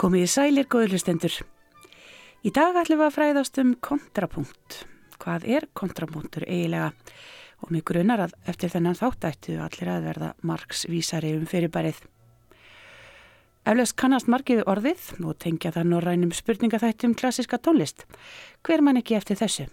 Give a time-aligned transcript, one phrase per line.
[0.00, 1.34] Komið í sælir góðlustendur.
[2.40, 4.78] Í dag ætlum við að fræðast um kontrapunkt.
[5.20, 6.94] Hvað er kontrapunktur eiginlega?
[7.60, 12.00] Og mig grunar að eftir þennan þáttættu allir að verða margs vísari um fyrirbærið.
[13.68, 18.06] Eflaust kannast margið orðið og tengja það norrænum spurningaþættum klassiska tónlist.
[18.64, 19.68] Hver mann ekki eftir þessu?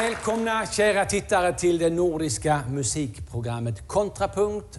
[0.00, 4.78] Välkomna kära tittare till det nordiska musikprogrammet Kontrapunkt.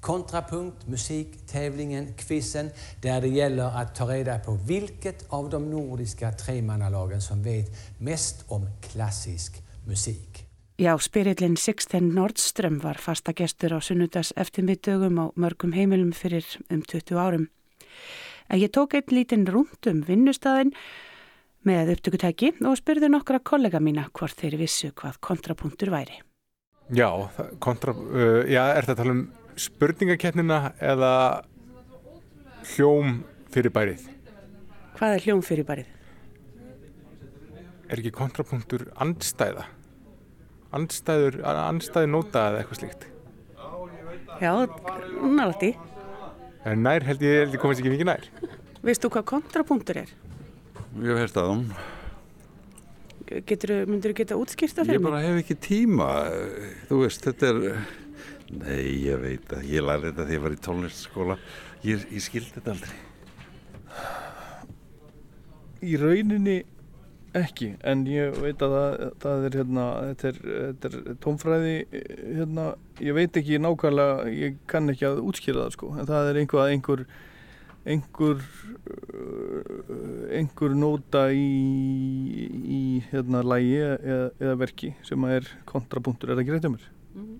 [0.00, 2.70] Kontrapunkt, musiktävlingen, quizen,
[3.02, 7.66] där det gäller att ta reda på vilket av de nordiska tremannalagen som vet
[7.98, 9.52] mest om klassisk
[9.86, 10.46] musik.
[10.76, 16.82] Já, spyrillin Sixten Nordström var fasta gestur á sunnudags eftirmiðdögum á mörgum heimilum fyrir um
[16.82, 17.48] 20 árum.
[18.48, 20.74] En ég tók einn lítinn rúnd um vinnustæðin
[21.68, 26.20] með upptökutæki og spurði nokkra kollega mína hvort þeir vissu hvað kontrapunktur væri.
[26.92, 27.08] Já,
[27.64, 29.22] kontra, uh, já er þetta að tala um
[29.56, 31.12] spurningaketnina eða
[32.74, 33.22] hljóm
[33.54, 34.04] fyrir bærið?
[34.98, 35.88] Hvað er hljóm fyrir bærið?
[37.88, 39.66] Er ekki kontrapunktur andstæða?
[40.74, 43.08] Andstæður, andstæði nota eða eitthvað slíkt?
[44.42, 44.52] Já,
[45.22, 45.74] nátti.
[46.64, 48.28] Nær held ég, held ég komast ekki mikið nær.
[48.84, 50.14] Veistu hvað kontrapunktur er?
[50.94, 51.62] Ég hef hérst að hún.
[53.48, 56.10] Getur, myndur þú geta útskýrta fyrir Ég bara hef ekki tíma.
[56.90, 57.58] Þú veist, þetta er...
[58.54, 61.38] Nei, ég veit að ég lærði þetta þegar ég var í tónlistaskóla.
[61.82, 63.00] Ég, ég skildi þetta aldrei.
[65.84, 66.56] Í rauninni
[67.34, 71.76] ekki, en ég veit að það, það er hérna, þetta er, þetta er tónfræði,
[72.38, 72.70] hérna,
[73.02, 76.70] ég veit ekki nákvæmlega, ég kann ekki að útskýra það sko, en það er einhvað,
[76.76, 77.32] einhver, einhver,
[77.84, 78.40] einhver
[80.78, 81.48] nóta í,
[82.64, 82.80] í
[83.10, 86.86] hérna lægi eða, eða verki sem er kontrapunktur, er það ekki rétt um mér?
[87.14, 87.38] Mm -hmm.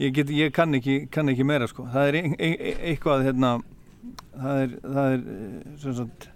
[0.00, 2.56] Ég, get, ég kann, ekki, kann ekki meira sko, það er ein, ein,
[2.88, 3.50] eitthvað, hérna,
[4.32, 5.20] það er, það er,
[5.82, 6.30] sem sagt,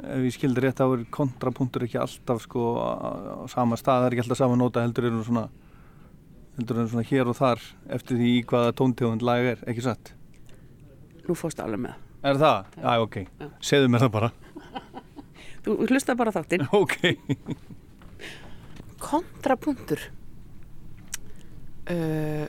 [0.00, 4.12] ef ég skildi rétt þá er kontrapunktur ekki alltaf sko á sama stað, það er
[4.12, 5.48] ekki alltaf sama nota heldur er svona
[6.56, 10.14] heldur er svona hér og þar eftir því í hvaða tóntegund lag er, ekki satt
[11.28, 12.66] Nú fórst alveg með Er það?
[12.76, 13.46] Já, ok, Já.
[13.64, 14.28] segðu mér það bara.
[15.64, 16.66] Þú hlusta bara þáttinn.
[16.80, 16.96] Ok.
[19.00, 20.02] Kontrapunktur.
[21.90, 22.46] Uh,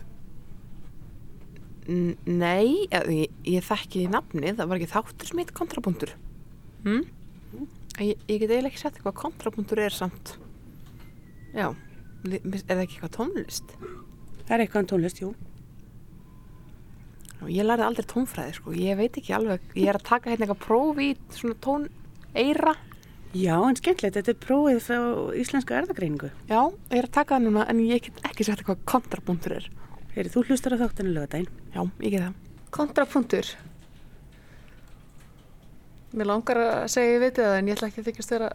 [2.28, 6.12] Nei ég, ég þekki nafni, það var ekki þáttur sem heit kontrapunktur.
[6.84, 7.06] Hm?
[8.02, 10.36] Ég, ég get eiginlega ekki sett hvað kontrapunktur er samt.
[11.56, 11.72] Já,
[12.28, 13.74] er það ekki eitthvað tónlist?
[14.44, 15.32] Það er eitthvað tónlist, jú
[17.50, 20.64] Ég lærði aldrei tónfræði sko, ég veit ekki alveg Ég er að taka hérna eitthvað
[20.66, 21.88] prófi í svona tón
[22.38, 22.76] eira.
[23.32, 25.00] Já, en skemmtilegt, þetta er prófið frá
[25.40, 26.60] íslenska erðagreiningu Já,
[26.92, 29.68] ég er að taka það núna en ég get ekki sett hvað kontrapunktur er.
[30.14, 32.40] Heyri, þú hlustar á þáttinu lögadaginn Já, ég get það.
[32.76, 33.52] Kontrapunktur.
[36.12, 38.50] Mér langar að segja ég veit það en ég ætla ekki að þykast þeirra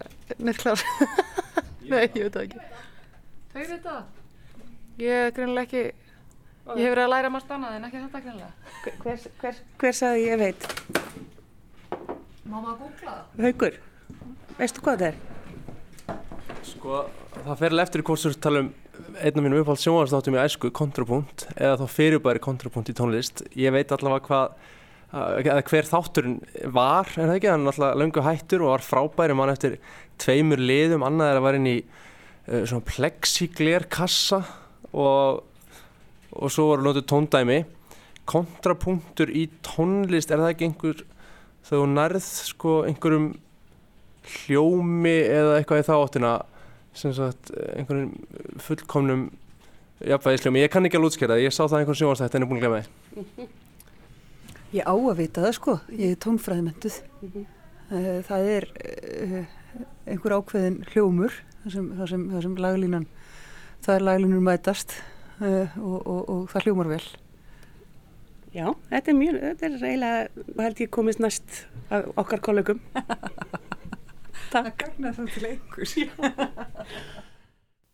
[0.44, 0.82] nefnklar.
[1.90, 2.64] Nei, ég veit það ekki.
[3.54, 4.02] Þau veit það?
[5.00, 6.05] Ég er greinlega ekki,
[6.74, 8.52] ég hef verið að læra margt annað en ekki þetta greinlega.
[9.04, 10.66] Hver, hver, hver sagði ég veit?
[12.46, 13.44] Má maður googla það?
[13.46, 13.78] Haugur,
[14.58, 15.22] veistu hvað það er?
[16.66, 17.04] Sko,
[17.36, 20.70] það fer eftir í hvort þú tala um einn af mínum uppáhald sjónvarsdáttum í æsku,
[20.74, 23.42] kontrapunkt, eða þá fyrirbæri kontrapunkt í tónlist.
[23.58, 24.56] Ég veit allavega hvað
[25.16, 26.38] eða hver þátturinn
[26.74, 29.76] var en það ekki, hann er alltaf löngu hættur og var frábæri mann eftir
[30.20, 34.42] tveimur liðum, annað er að vera inn í uh, svona plexigler kassa
[34.90, 35.44] og,
[36.36, 37.58] og svo voru notið tóndæmi.
[38.26, 41.02] Kontrapunktur í tónlist er það ekki einhver
[41.66, 43.26] þegar þú nærð sko einhverjum
[44.26, 46.32] hljómi eða eitthvað í þáttina
[46.96, 48.14] sem sagt einhverjum
[48.62, 49.28] fullkomnum
[50.04, 52.60] jafnvægisljómi, ég kann ekki alveg útskjara það, ég sá það einhvern sjónastætt en er búin
[52.60, 53.54] að glemja það
[54.74, 56.96] Ég á að vita það sko, ég er tónfræðmynduð.
[57.22, 57.44] Mm -hmm.
[58.26, 58.64] Það er
[60.06, 63.06] einhver ákveðin hljómur, þar sem, þar sem, þar sem laglínan,
[63.86, 64.96] það er laglínur mætast
[65.40, 67.04] og, og, og það hljómar vel.
[68.56, 71.62] Já, þetta er mjög, þetta er eiginlega, held ég komist næst
[72.16, 72.80] okkar kollegum.
[74.54, 74.66] Takk.
[74.66, 75.96] Það gagnar það til einhvers.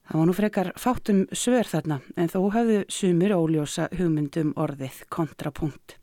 [0.02, 5.94] Það var nú frekar fátum svör þarna en þó hafðu sumir óljósa hugmyndum orðið kontrapunkt.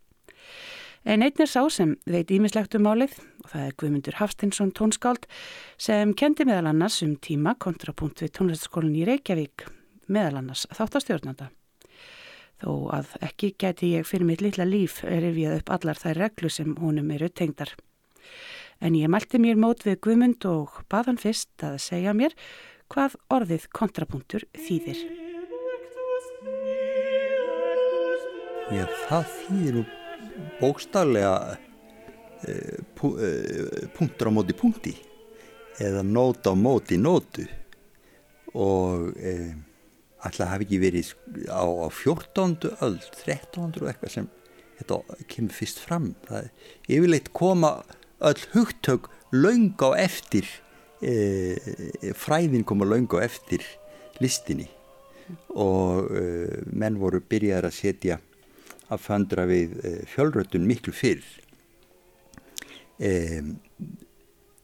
[1.06, 5.28] En einn er sá sem veit ímislegt um málið og það er Guðmundur Hafstinsson tónskáld
[5.78, 9.68] sem kendi meðal annars um tíma kontrapunkt við tónlistaskólinni í Reykjavík,
[10.10, 11.50] meðal annars þáttastjórnanda.
[12.60, 16.74] Þó að ekki geti ég fyrir mitt litla líf rifjað upp allar þær reglu sem
[16.82, 17.72] honum eru tengdar.
[18.84, 22.36] En ég mælti mér mót við Guðmund og bað hann fyrst að segja mér
[22.92, 25.02] hvað orðið kontrapunktur þýðir.
[28.70, 29.86] Já, það þýðir nú
[30.60, 34.94] bókstaflega uh, pu, uh, punktur á móti punkti
[35.80, 37.48] eða nót á móti nótu
[38.54, 39.50] og uh,
[40.26, 41.14] alltaf hafi ekki verið
[41.48, 42.74] á, á 14.
[42.86, 43.78] öll, 13.
[43.82, 44.30] og eitthvað sem
[44.80, 47.72] þetta kemur fyrst fram það er yfirleitt koma
[48.20, 50.48] öll hugtök laung á eftir
[52.20, 53.64] fræðin koma laung á eftir
[54.20, 54.68] listinni
[55.56, 56.10] og
[56.68, 58.18] menn voru byrjaðar að setja
[58.90, 61.26] að föndra við eh, fjölrötun miklu fyrr.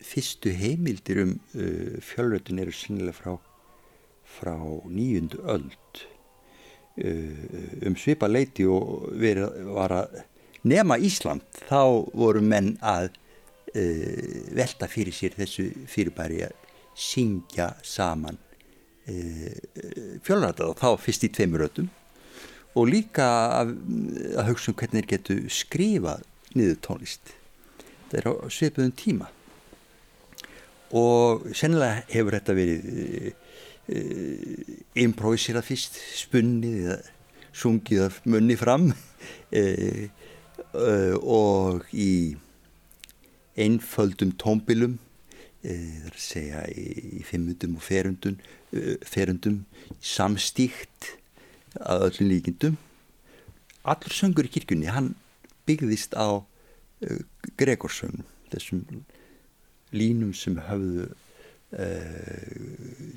[0.05, 1.35] Fyrstu heimildir um
[2.03, 3.37] fjölrötun eru sinnilega frá,
[4.39, 4.55] frá
[4.85, 6.03] nýjundu öld.
[6.95, 10.21] Uh, um svipa leiti og verið var að
[10.63, 16.55] nema Ísland þá voru menn að uh, velta fyrir sér þessu fyrirbæri að
[16.95, 18.39] syngja saman
[20.25, 21.91] fjölrötun og þá fyrst í tveimur rötum
[22.75, 23.25] og líka
[23.61, 23.73] að,
[24.35, 27.33] að hugsa um hvernig þeir getu skrifað niður tónlist.
[28.11, 29.29] Það er á svipuðum tíma.
[30.95, 33.44] Og sennilega hefur þetta verið
[33.87, 36.97] e, e, improviserað fyrst spunnið eða
[37.55, 38.91] sungið af munni fram.
[39.55, 40.09] E,
[40.75, 42.35] og í
[43.55, 44.97] einföldum tómbilum
[45.63, 48.35] það er að segja í fimmundum og ferundum
[49.07, 49.61] ferundum
[50.03, 51.13] samstíkt
[51.79, 52.75] að öllum líkindum.
[53.87, 55.13] Allur söngur í kirkjunni hann
[55.69, 56.43] byggðist á
[57.57, 58.83] Gregorsöngum þessum
[59.95, 61.24] línum sem hafðu uh,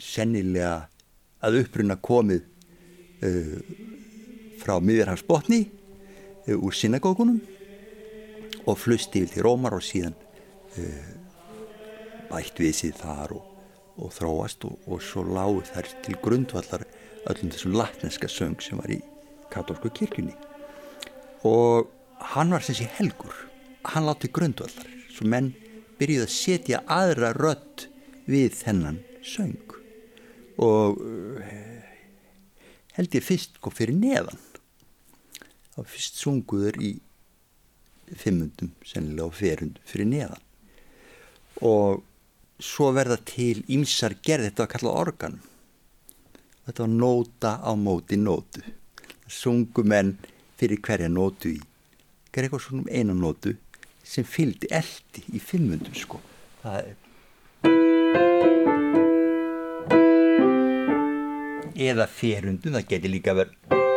[0.03, 0.89] sennilega
[1.45, 2.41] að uppruna komið
[3.23, 3.59] uh,
[4.59, 7.39] frá miðjarhagsbotni uh, úr synagókunum
[8.65, 10.17] og flusti til Rómar og síðan
[12.29, 13.45] bætt við síð þar og,
[13.99, 16.85] og þróast og, og svo lág þær til grundvallar
[17.29, 18.99] öllum þessum latneska söng sem var í
[19.53, 20.35] katólsku kirkjunni.
[21.49, 21.89] Og
[22.35, 23.35] hann var sem sé helgur.
[23.89, 24.89] Hann láti grundvallar.
[25.13, 25.55] Svo menn
[25.99, 27.89] byrjuði að setja aðra rött
[28.29, 29.57] við þennan söng.
[30.63, 31.43] Og uh,
[32.99, 34.41] held ég fyrst kom fyrir neðan.
[35.75, 36.95] Þá fyrst sunguður í
[38.09, 40.45] fimmundum sennilega á ferundum fyrir neðan.
[41.67, 42.05] Og
[42.63, 45.45] svo verða til ímsar gerð þetta að kalla organum
[46.69, 48.61] þetta var nóta á móti nótu.
[49.29, 50.19] Sungu menn
[50.61, 51.61] fyrir hverja nótu í.
[52.39, 53.57] Eitthvað svona einu nótu
[54.07, 56.21] sem fylgdi eldi í fimmundum sko.
[56.61, 57.08] Það er
[61.79, 63.88] eða ferundum það geti líka verið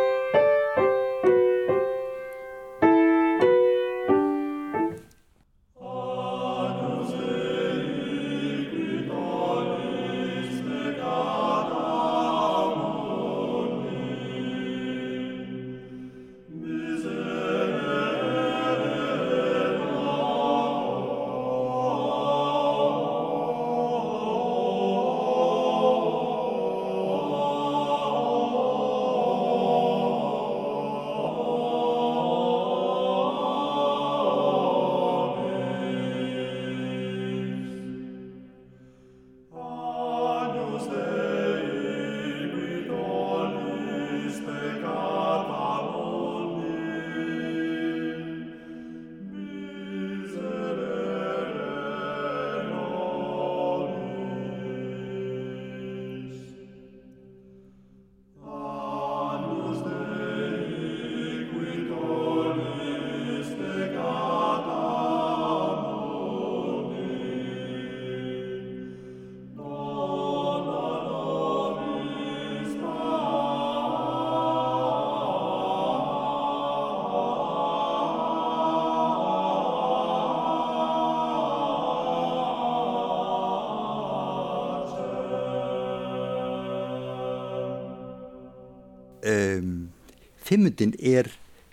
[90.52, 91.30] fimmundin er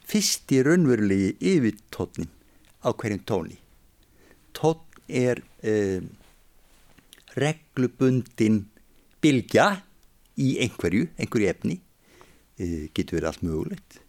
[0.08, 2.30] fyrsti raunverulegi yfirtótnin
[2.80, 3.58] á hverjum tóni.
[4.56, 6.08] Tótn er um,
[7.36, 8.62] reglubundin
[9.20, 9.68] bilgja
[10.40, 11.78] í einhverju, einhverju efni.
[12.60, 14.00] Uh, getur verið allt mögulegt.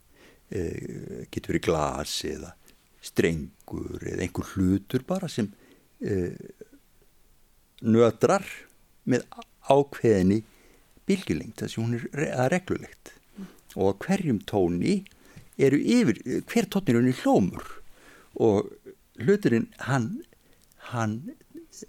[0.55, 2.55] Uh, getur verið glas eða
[3.03, 6.35] strengur eða einhver hlutur bara sem uh,
[7.81, 8.47] nötrar
[9.11, 9.27] með
[9.71, 10.45] ákveðinni
[11.09, 13.17] bylgjulengt þess að hún er re reglulegt
[13.77, 15.03] og hverjum tóni
[15.61, 17.67] eru yfir, hver tónir er unni hlómur
[18.41, 18.71] og
[19.21, 20.23] hluturinn hann,
[20.91, 21.35] hann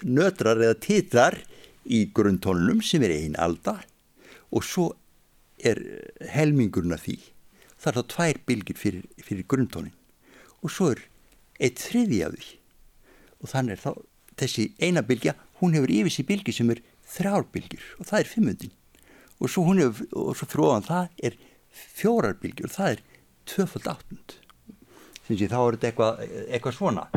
[0.03, 1.38] nötrar eða titrar
[1.85, 3.79] í grunntónunum sem er einn alda.
[4.51, 4.91] Og svo
[5.57, 5.79] er
[6.33, 7.17] helmingurna því.
[7.79, 9.95] Það er þá tvær bylgir fyrir, fyrir grunntónin
[10.61, 11.03] og svo er
[11.61, 12.50] eitt þriði af því.
[13.41, 13.91] Og þannig er þá
[14.41, 16.81] þessi eina bylgja, hún hefur yfir sér bylgi sem er
[17.15, 17.88] þrjár bylgjur.
[18.00, 18.75] Og það er fimmundin.
[19.41, 21.39] Og svo hefur, og svo ofan það er
[21.71, 23.03] fjórar bylgjur það er
[23.51, 24.37] tvöfald áttund.
[25.27, 27.07] Þannig að þá er þetta eitthvað, eitthvað svona.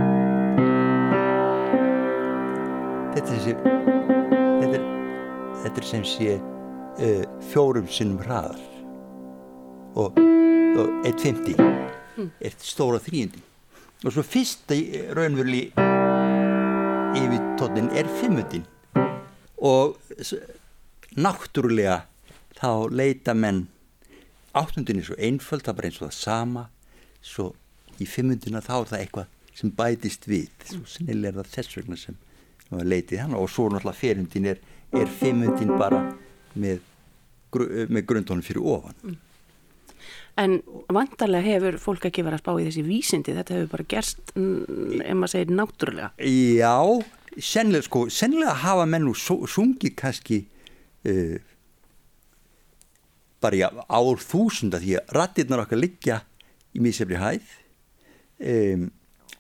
[3.14, 3.54] Þetta er þessi
[4.60, 4.86] þetta er,
[5.64, 8.60] þetta er sem sé uh, fjórum sinnum hraðar.
[9.94, 10.18] Og,
[10.80, 11.72] og 1.50
[12.14, 12.28] Mm.
[12.46, 13.40] er stóra þrýjandi
[14.06, 14.76] og svo fyrsta
[15.18, 15.64] raunverli
[17.18, 18.62] yfir tónin er fimmundin.
[19.58, 20.36] Og s-
[21.18, 21.96] náttúrulega
[22.54, 23.64] þá leita menn
[24.54, 26.66] áttundin er svo einföld það er bara eins og það sama.
[27.24, 27.48] Svo
[28.02, 30.48] í fimmundina þá er það eitthvað sem bætist við.
[30.70, 32.16] Svo sennilega er það þess vegna sem
[32.64, 34.60] sem að leitið hann og svo náttúrulega ferundin er,
[34.96, 36.00] er fimmundin bara
[36.56, 36.80] með,
[37.54, 39.18] með grundtónum fyrir ofan.
[40.40, 40.56] En
[40.90, 45.02] vantarlega hefur fólk ekki verið að spá í þessi vísindi, þetta hefur bara gerst, mm,
[45.04, 46.08] ef maður segir náttúrulega.
[46.26, 46.74] Já,
[47.38, 50.40] sennilega sko, sennilega hafa menn sú- sungið kannski
[51.06, 51.36] uh,
[53.44, 56.20] bara í ár þúsunda því að rattirnar okkar liggja
[56.74, 57.52] í mísefri hæð
[58.40, 58.88] um,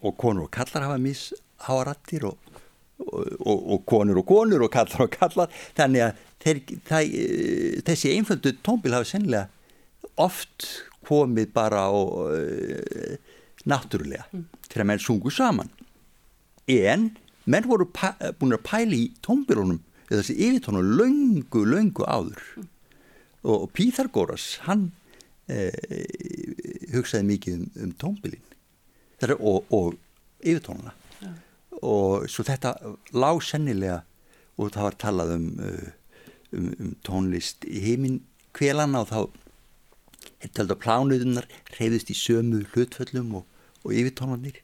[0.04, 2.38] og konur og kallar hafa mísháa rattir og,
[3.00, 7.78] og, og, og konur og konur og kallar og kallar þannig að þeir, það, eh,
[7.86, 9.48] þessi einföldu tónbil hafa sennilega
[10.20, 10.68] oft
[11.04, 13.16] komið bara og uh,
[13.68, 14.28] náttúrulega
[14.68, 15.70] þegar menn sungu saman.
[16.70, 17.10] En
[17.44, 22.44] menn voru búin að pæla í tónbilunum eða þessi yfirtónum löngu, löngu áður.
[22.56, 22.68] Og,
[23.44, 24.88] og Píþargóras hann
[25.52, 25.74] eh,
[26.94, 28.44] hugsaði mikið um, um tónbilin.
[29.20, 29.98] Þeirra, og, og
[30.44, 30.94] yfirtónuna
[31.84, 32.74] og svo þetta
[33.16, 34.02] lág sennilega
[34.56, 35.88] og það var talað um, uh,
[36.54, 38.20] um, um tónlist í heiminn
[38.54, 39.18] kvelana og þá
[40.44, 41.48] er tölda plánuðunar
[41.78, 43.48] reyðist í sömu hlutföllum og,
[43.82, 44.60] og yfirtónanir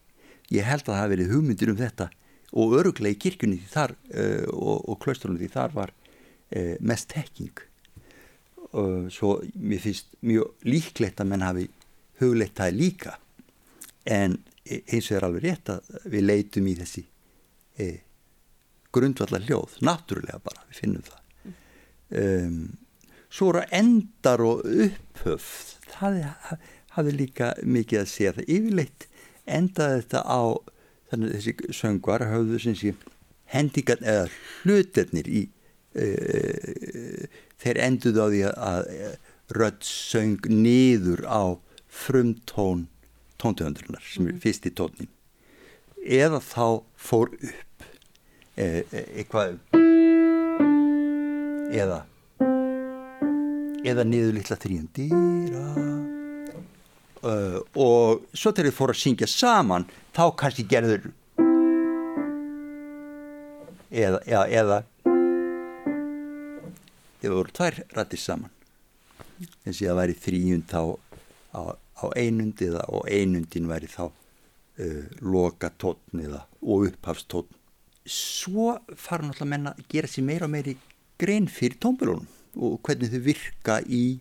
[0.54, 2.10] ég held að það hafi verið hugmyndir um þetta
[2.50, 7.10] og öruglega í kirkjunni því þar uh, og, og klaustrunum því þar var uh, mest
[7.12, 7.69] tekking uh,
[9.10, 11.66] svo mér finnst mjög líklegt að menn hafi
[12.20, 13.16] hugleitt það líka.
[14.06, 17.04] En e- eins og er alveg rétt að við leitum í þessi
[17.80, 17.88] e,
[18.94, 21.18] grundvallar hljóð, náttúrulega bara við finnum það.
[22.10, 22.56] Um,
[23.30, 25.44] svo eru endar og upphöf
[25.92, 26.58] það ha-
[26.96, 28.32] hafði líka mikið að segja.
[28.38, 29.06] Það yfirleitt
[29.46, 30.42] endaði þetta á
[31.10, 32.94] þannig að þessi söngvar höfðu sem sé
[33.50, 34.26] hendingar eða
[34.62, 35.44] hlutirnir í
[35.98, 37.24] uh,
[37.60, 38.92] þeir enduðu á því að,
[39.50, 41.58] rödd söng niður á
[41.90, 42.86] frumtón
[43.40, 45.10] tóntöfundurinnar sem er fyrsti tónin
[46.00, 47.84] eða þá fór upp
[48.54, 49.58] e, e, eitthvað
[51.74, 52.04] eða
[53.86, 54.88] eða niður litla þrýjum
[57.24, 61.10] uh, og svo þegar þið fóru að syngja saman þá kannski gerður
[63.90, 64.82] eða eða, eða
[67.20, 68.56] þið voru tvær rættir saman.
[69.64, 70.82] Og það væri þrýjund þá
[71.56, 77.60] á, á einund eða og einundin væri þá uh, loka tótn eða og upphafstótn
[78.10, 80.76] svo fara náttúrulega menna að gera sér meira og meiri
[81.20, 84.18] grein fyrir tónbölunum og hvernig þau virka í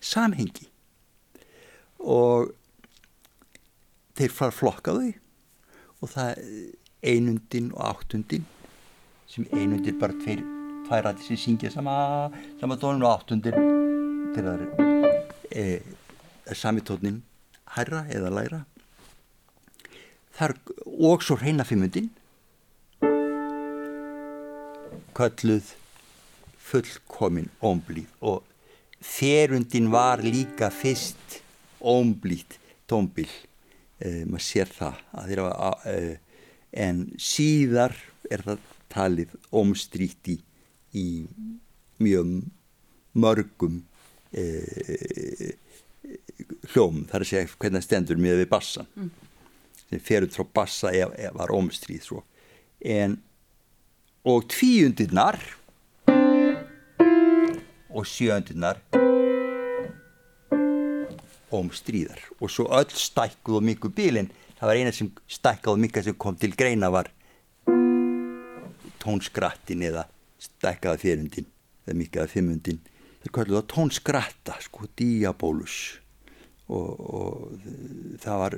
[0.00, 0.68] samhengi.
[1.98, 2.52] Og
[4.18, 5.08] þeir fara að flokka þau
[6.02, 6.44] og það
[7.02, 8.46] einundin og áttundin
[9.30, 10.57] sem einundin bara tveir
[10.88, 11.94] tvær rættir sem syngja sama,
[12.60, 13.56] sama tónin og áttundin
[14.34, 14.98] þegar það
[15.52, 15.78] er
[16.48, 17.20] e, sami tónin
[17.76, 18.64] hærra eða læra
[20.38, 20.52] Þar,
[20.86, 22.12] og svo reyna fimmundin.
[25.18, 25.72] Kölluð
[26.62, 28.44] fullkomin ómblíð og
[29.02, 31.40] þerundin var líka fyrst
[31.82, 32.54] ómblíð
[32.86, 33.26] tómbil
[33.98, 36.14] eh, maður sér það að þeirra var eh,
[36.86, 37.96] en síðar
[38.30, 40.30] er það talið ómstríkt
[40.94, 41.26] í,
[41.98, 42.34] mjög
[43.18, 43.80] mörgum
[44.32, 45.54] eh,
[46.72, 48.90] hljóm þar að segja hvernig stendur með við bassan.
[48.96, 49.10] Mm.
[49.88, 52.22] sem fer út frá bassa ef, ef var ómstríð svo.
[52.84, 53.16] En
[54.28, 55.38] og tvíundirnar
[57.88, 58.82] og sjöundirnar
[61.48, 64.28] ómstríðar og svo öll stækkuð og miklu bílinn
[64.58, 67.08] það var eina sem stækkuð og miklu sem kom til greina var
[69.00, 70.04] tónskrattin eða
[70.42, 71.48] stækkaða fjörundin
[71.86, 72.80] eða mikkaða fimmundin.
[73.22, 75.78] Þeir kalluðu það tónskratta sko, diabólus
[76.68, 78.56] og, og það var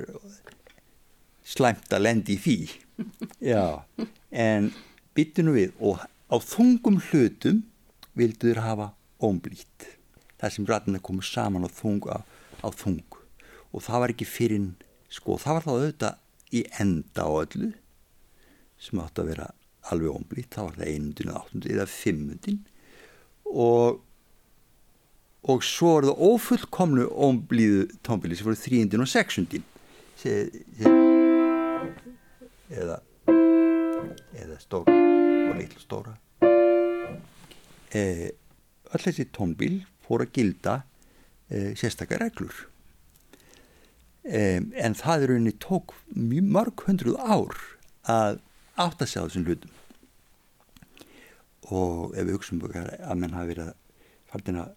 [1.47, 2.57] slæmt að lendi í því.
[3.51, 3.81] Já,
[4.29, 4.69] en
[5.17, 7.63] byttu nú við og á þungum hlutum
[8.17, 8.91] vildu þér hafa
[9.23, 9.87] ómblít
[10.41, 12.21] þar sem rættina komu saman á þung, á,
[12.61, 13.05] á þung.
[13.71, 14.69] Og það var ekki fyrir
[15.11, 16.19] sko, það var þá auðvitað
[16.51, 17.71] í enda á öllu
[18.81, 19.49] sem átti að vera
[19.89, 22.63] alveg ómblít, það var það einundin eða áttundin eða fimmundin
[23.51, 24.01] og
[25.41, 29.65] og svo er það ófullkomnu ómblíðu tónbili sem voru þrýndin og sexundin
[32.69, 32.99] eða
[34.37, 34.93] eða stóra
[35.51, 36.13] og litlu stóra.
[37.91, 38.29] Eh,
[38.93, 40.75] öll þessi tónbíl fór að gilda
[41.49, 42.67] eh, sérstakar reglur.
[44.23, 47.57] Eh, en það er rauninni tók mjög mörg hundruð ár
[48.05, 48.39] að
[48.79, 49.73] átt að sjá þessum hlutum.
[51.71, 53.75] Og ef við hugsaum að menn hafi verið að
[54.31, 54.67] faldina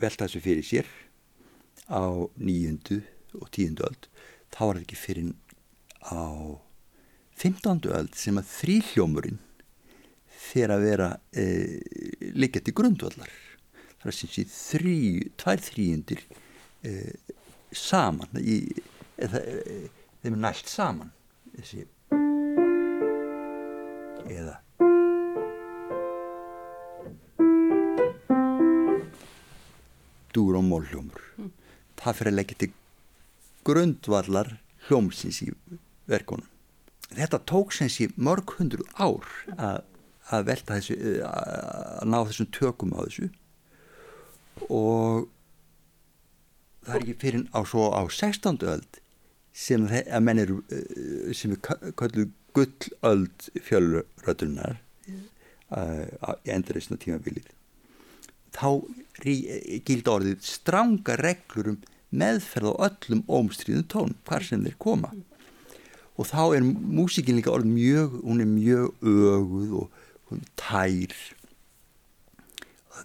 [0.00, 0.88] velta þessu fyrir sér
[1.92, 2.04] á
[2.40, 3.00] nýjundu
[3.40, 4.08] og tíundu öld
[4.50, 5.30] þá var þetta ekki fyrir
[6.10, 6.24] á
[7.40, 9.38] fymtándu öld sem að þrýhljómurinn
[10.40, 11.44] fyrir að vera e,
[12.50, 13.30] til grundvallar.
[14.00, 14.98] Það er sem sé þrý,
[15.40, 16.22] tvær þrýjundir
[16.82, 16.92] e,
[17.76, 18.62] saman í,
[19.20, 19.90] eða, e,
[20.22, 21.12] þeim er nælt saman
[21.60, 21.86] þessi
[24.30, 24.56] eða
[30.34, 31.50] dúr og mólhljómur mm.
[32.00, 32.70] það fyrir að leggja til
[33.66, 34.54] grundvallar
[34.86, 35.50] hljómsins í
[36.10, 36.48] verkunum
[37.10, 39.26] þetta tók sem sé mörg hundru ár
[39.56, 39.82] að,
[40.30, 43.30] að velta þessu að ná þessum tökum á þessu
[44.70, 45.28] og
[46.86, 48.62] það er ekki fyrir á svo á 16.
[48.70, 48.99] öld
[49.60, 50.60] sem að menn eru
[51.36, 54.78] sem er kölluð gullöld fjölrötunar
[55.70, 57.46] uh, í endurreysna tímabilið.
[58.56, 58.82] Þá
[59.20, 65.12] gildi orðið stranga reglur um meðferð á öllum ómstríðum tón hvar sem þeir koma.
[66.18, 71.14] Og þá er músikin líka orðið mjög hún er mjög öguð og hún tær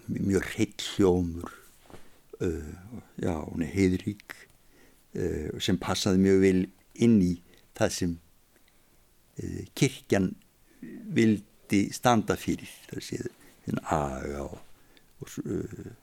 [0.10, 1.54] mjög heitt hljómur
[2.42, 2.74] uh,
[3.22, 4.36] já, hún er heiðrík
[5.64, 6.62] sem passaði mjög vel
[7.06, 7.34] inn í
[7.76, 10.32] það sem uh, kirkjan
[11.16, 13.30] vildi standa fyrir það séð
[13.92, 14.58] aga og,
[15.24, 15.94] og uh,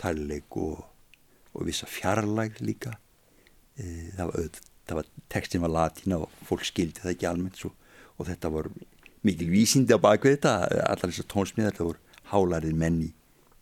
[0.00, 0.80] tærleik og,
[1.54, 2.96] og vissa fjarlæg líka.
[3.78, 7.72] Uh, það var, það var tekstin var latína og fólk skildi það ekki almennt svo,
[8.18, 8.70] og þetta var
[9.26, 10.54] mikil vísindi á bakvið þetta.
[10.88, 13.12] Allar þessar tónsmiðar það voru hálarið menni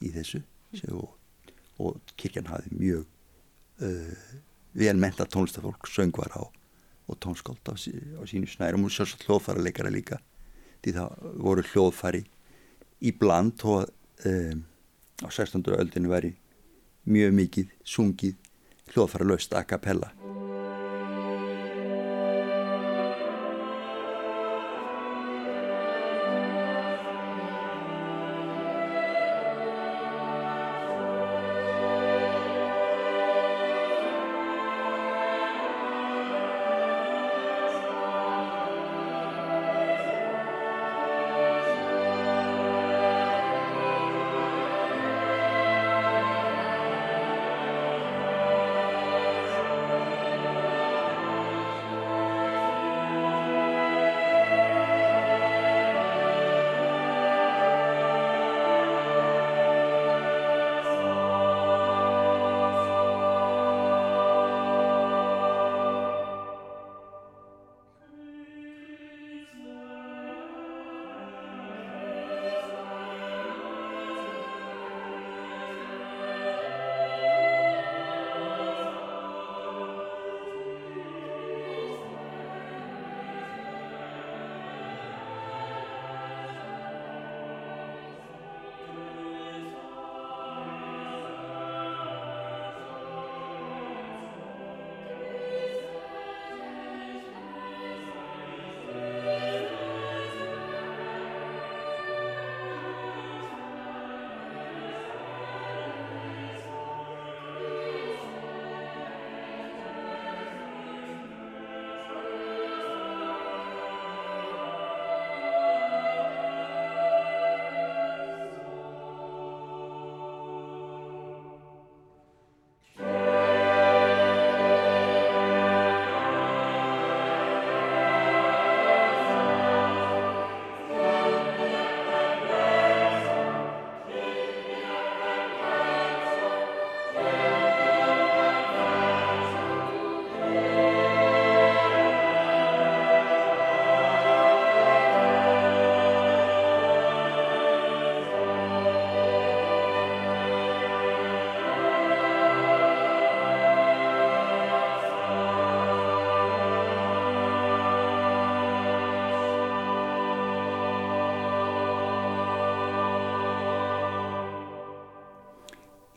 [0.00, 0.42] í þessu.
[0.92, 1.12] Og,
[1.80, 3.04] og kirkjan hafi mjög
[3.84, 4.26] uh,
[4.76, 6.42] vel menta tónlistafólk söngvar á
[7.06, 10.18] og tónskáld á, á sínu snærum og svo hljóðfæra leikara líka
[10.84, 12.22] því það voru hljóðfæri
[13.00, 13.86] í bland og
[14.26, 14.64] um,
[15.22, 15.62] á 16.
[15.78, 16.34] öldinu veri
[17.06, 18.36] mjög mikið sungið
[18.92, 20.12] hljóðfæra löst a cappella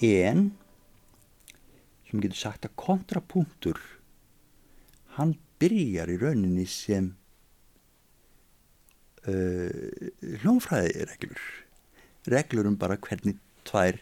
[0.06, 0.50] en
[2.10, 3.80] sem getur sagt að kontrapunktur
[5.18, 7.12] hann byrjar í rauninni sem
[9.28, 10.10] uh,
[10.42, 11.42] hljónfræði reglur.
[12.30, 14.00] Reglur um bara hvernig tvær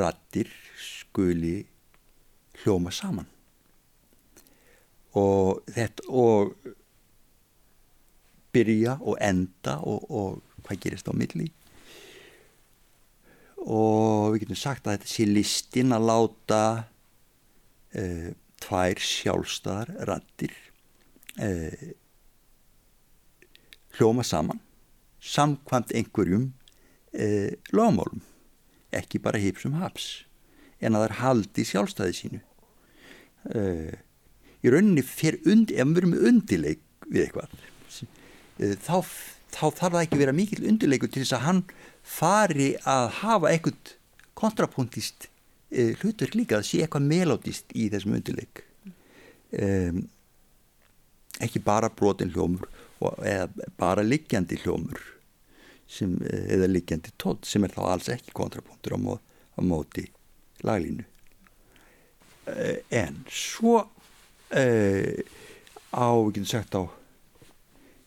[0.00, 1.58] rattir skuli
[2.62, 3.28] hljóma saman.
[5.16, 6.56] Og þetta og
[8.52, 11.50] byrja og enda og, og hvað gerist á milli
[13.66, 16.60] og við getum sagt að þetta sé listin að láta
[17.98, 18.28] uh,
[18.62, 20.54] tvær sjálfstæðar rattir
[21.42, 21.90] uh,
[23.98, 24.62] hljóma saman
[25.18, 26.50] samkvæmt einhverjum
[27.18, 28.22] uh, lögmálum.
[28.94, 30.24] Ekki bara hipsum haps
[30.78, 32.38] en að það er haldi sjálfstæði sínu.
[33.46, 37.52] Í rauninni fyrir und, ef við erum undileik við eitthvað
[38.56, 38.96] þá,
[39.52, 41.62] þá þarf það ekki vera mikil undirleikur til þess að hann
[42.06, 43.94] fari að hafa eitthvað
[44.38, 48.62] kontrapunktist uh, hlutur líka að sé eitthvað melodist í þessum undirleik
[49.56, 50.04] um,
[51.42, 52.68] ekki bara brotin hljómur
[53.00, 55.02] og, eða bara liggjandi hljómur
[55.88, 59.18] sem, eða liggjandi tótt sem er þá alls ekki kontrapunktur á, mó,
[59.56, 60.06] á móti
[60.66, 61.04] laglínu
[62.50, 65.16] uh, en svo uh,
[65.92, 66.82] á, við getum sagt á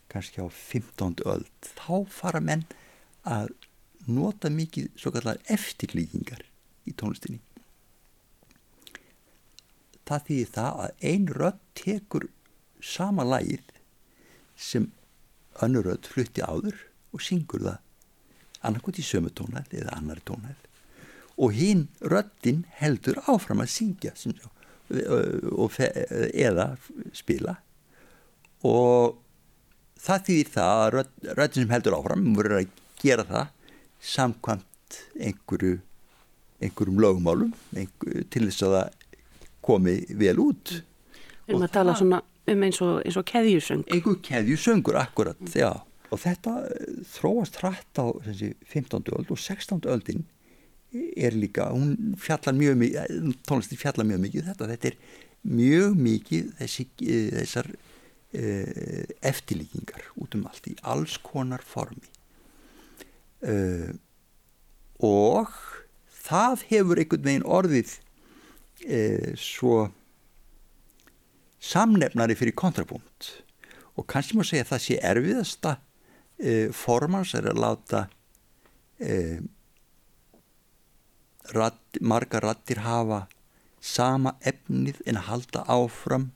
[0.09, 1.21] kannski á 15.
[1.29, 2.65] öld þá fara menn
[3.27, 3.51] að
[4.11, 6.43] nota mikið svo kallar eftirlíkingar
[6.89, 7.41] í tónlistinni.
[10.09, 12.29] Það þýðir það að ein rödd tekur
[12.81, 13.75] sama lægið
[14.57, 14.89] sem
[15.63, 16.79] önnur rödd flutti áður
[17.13, 17.77] og syngur það
[18.65, 20.65] annarkot í sömu tónæð eða annari tónæð
[21.39, 24.11] og hinn röddinn heldur áfram að syngja
[24.89, 26.65] eða
[27.15, 27.55] spila.
[28.67, 29.19] Og
[29.99, 30.97] það þýðir það að
[31.37, 33.55] röddinn sem heldur áfram verður að gera það
[33.99, 35.79] samkvæmt einhverju
[36.59, 39.05] einhverjum lögumálum einhver, til þess að það
[39.65, 40.73] komi vel út
[41.49, 45.53] Við erum að tala svona um eins og, eins og keðjusöng einhver keðjusöngur, akkurat mm.
[45.59, 45.71] já.
[46.09, 49.11] og þetta eh, þróast hrætt á þessi, 15.
[49.17, 49.83] öld og 16.
[49.89, 50.25] öldin
[50.89, 54.99] er líka, hún fjallar mjög mikið eh, tónlistin fjallar mjög mikið um þetta þetta er
[55.59, 57.75] mjög mikið þessi, eh, þessar
[59.25, 62.11] eftirlíkingar út um allt í alls konar formi
[63.47, 63.91] uh,
[64.99, 65.53] og
[66.25, 67.93] það hefur einhvern veginn orðið
[68.87, 69.89] uh, svo
[71.59, 73.33] samnefnari fyrir kontrapunkt
[73.99, 75.77] og kannski má segja að það sé erfiðasta
[76.71, 77.99] formans er að láta
[81.51, 83.25] radd, marga rattir hafa
[83.83, 86.29] sama efnið en að halda áfram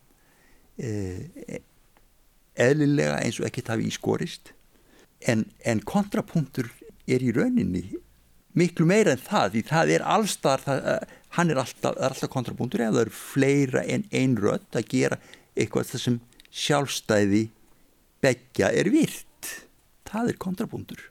[2.54, 4.52] eðlilega eins og ekkert hafi ískorist
[5.28, 6.68] en, en kontrapunktur
[7.08, 7.84] er í rauninni
[8.58, 10.90] miklu meira en það því það er allstar það,
[11.38, 15.20] hann er alltaf, alltaf kontrapunktur eða það eru fleira en ein rödd að gera
[15.58, 16.20] eitthvað það sem
[16.54, 17.44] sjálfstæði
[18.24, 19.50] begja er virt.
[20.08, 21.02] Það er kontrapunktur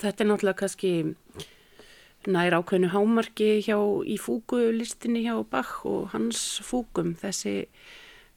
[0.00, 0.92] þetta er náttúrulega kannski
[2.28, 7.64] nær ákveðnu hámarki hjá í fúgulistinni hjá Bach og hans fúgum þessi,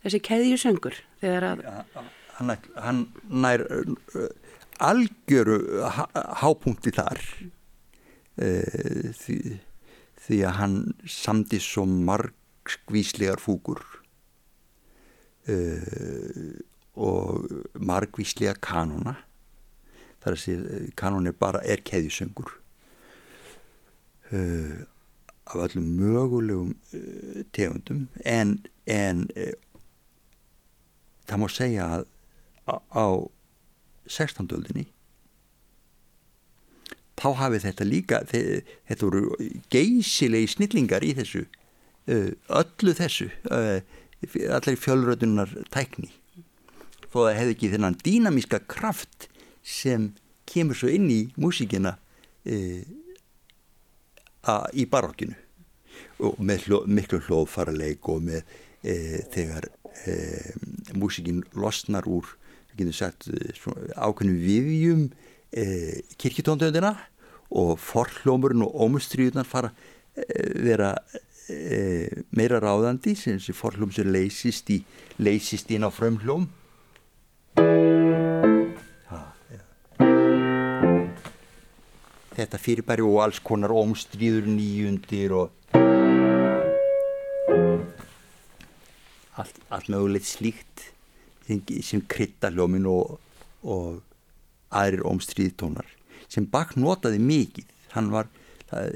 [0.05, 1.63] þessi keðjusöngur þegar að
[2.37, 4.29] hann, hann nær uh,
[4.83, 6.05] algjöru há,
[6.41, 7.21] hápunkti þar.
[8.33, 9.37] Uh, því,
[10.23, 13.83] því að hann samdi svo margvíslegar fúgur
[15.51, 16.55] uh,
[16.93, 17.45] og
[17.77, 19.19] margvíslega kanona
[20.23, 22.51] þar að segja kanon er bara er keðjusöngur
[24.31, 24.79] uh,
[25.51, 28.57] af öllum mögulegum uh, tegundum en,
[28.87, 29.53] en uh,
[31.27, 32.07] það má segja að
[32.67, 33.05] á, á
[34.07, 34.47] 16.
[34.55, 34.87] öldinni
[37.19, 41.45] þá hafið þetta líka þetta voru geysilegi snillingar í þessu
[42.51, 43.29] öllu þessu
[44.51, 46.09] allir fjölröðunar tækni
[47.13, 49.29] þó að það hefði ekki þennan dýnamíska kraft
[49.63, 50.11] sem
[50.49, 51.95] kemur svo inn í músíkina
[52.43, 52.83] e,
[54.75, 55.35] í barokkinu.
[56.23, 58.41] Og með hljó, miklu hlóðfarleik og með
[58.83, 58.95] e,
[59.33, 59.69] þegar
[60.03, 60.15] e,
[60.99, 62.27] músíkin losnar úr
[62.89, 63.27] sagt,
[63.93, 65.01] ákveðnum viðjum
[66.17, 66.95] kirkitóndöndina
[67.53, 69.69] og forhlómurinn og ómustriðunar fara
[70.57, 70.95] vera
[72.33, 74.79] meira ráðandi sem þessi forhlóm sem leysist í
[75.21, 76.47] leysist inn á frömhlóm
[82.33, 85.51] þetta fyrirbæri og alls konar ómstríður nýjundir og
[89.37, 90.87] allt, allt mögulegt slíkt
[91.47, 93.19] sem, sem krytta hljómin og,
[93.61, 94.01] og
[94.73, 95.89] aðrir ómstríðtónar
[96.31, 97.67] sem Bach notaði mikið.
[97.93, 98.29] Hann var
[98.71, 98.95] það,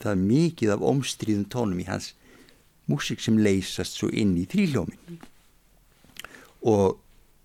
[0.00, 2.14] það er mikið af ómstríðum tónum í hans
[2.90, 5.20] músik sem leysast svo inn í þrýhljómin
[6.66, 6.98] og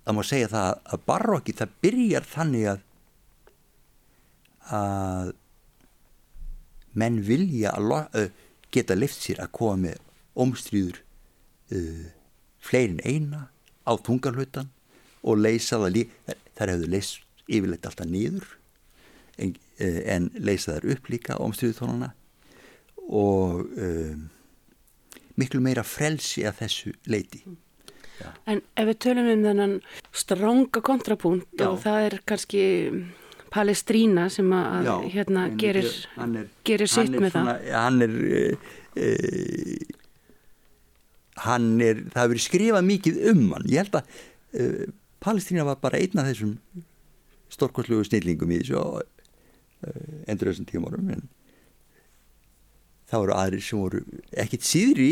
[0.06, 2.84] það má segja það að barokki það byrjar þannig að
[4.74, 5.34] að
[6.96, 8.30] menn vilja að uh,
[8.74, 10.00] geta lift sér að koma með
[10.36, 11.02] ómstríður
[11.76, 12.06] uh,
[12.64, 13.48] fleirin eina
[13.86, 14.72] á tungarhlutan
[15.26, 18.48] og leysa það líka þar hefur leysst yfirleitt alltaf nýður
[19.42, 19.52] en,
[19.84, 22.14] uh, en leysa þar upp líka ómstríðutónana
[23.06, 23.68] og
[25.38, 27.44] miklu meira frelsi að þessu leiti
[28.16, 28.32] Já.
[28.48, 29.74] En ef við tölum um þennan
[30.16, 31.68] stránga kontrapunkt Já.
[31.68, 32.64] og það er kannski
[33.56, 35.88] Palestrína sem að Já, hérna gerir,
[36.20, 38.16] er, gerir sitt með svona, það hann er
[39.00, 39.08] e,
[41.46, 43.70] hann er það hefur skrifað mikið um hann.
[43.72, 44.20] Ég held að
[44.52, 44.90] e,
[45.24, 46.58] Palestrína var bara einn af þessum
[47.56, 49.96] stórkoslugu snillingum í þessu e,
[50.32, 51.26] endur þessum tímarum en
[53.08, 54.04] það voru aðrir sem voru
[54.44, 55.12] ekkit síðri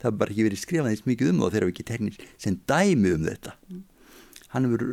[0.00, 2.58] það hefur bara ekki verið skrifað eins mikið um og þeir hafa ekki teknist sem
[2.68, 3.54] dæmi um þetta.
[4.50, 4.84] Hann hefur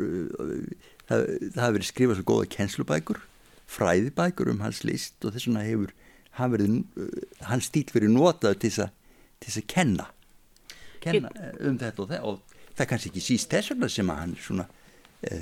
[1.10, 3.24] það, það hefur verið skrifað svo góða kjenslubækur
[3.67, 5.93] fræðibækur um hans list og þess vegna hefur
[6.38, 6.76] hann verið,
[7.50, 10.10] hans stíl verið notað til þess að kenna.
[11.04, 11.32] Kenna
[11.65, 14.36] um þetta og það og það er kannski ekki síst þess vegna sem að hann
[14.41, 14.67] svona
[15.26, 15.38] e,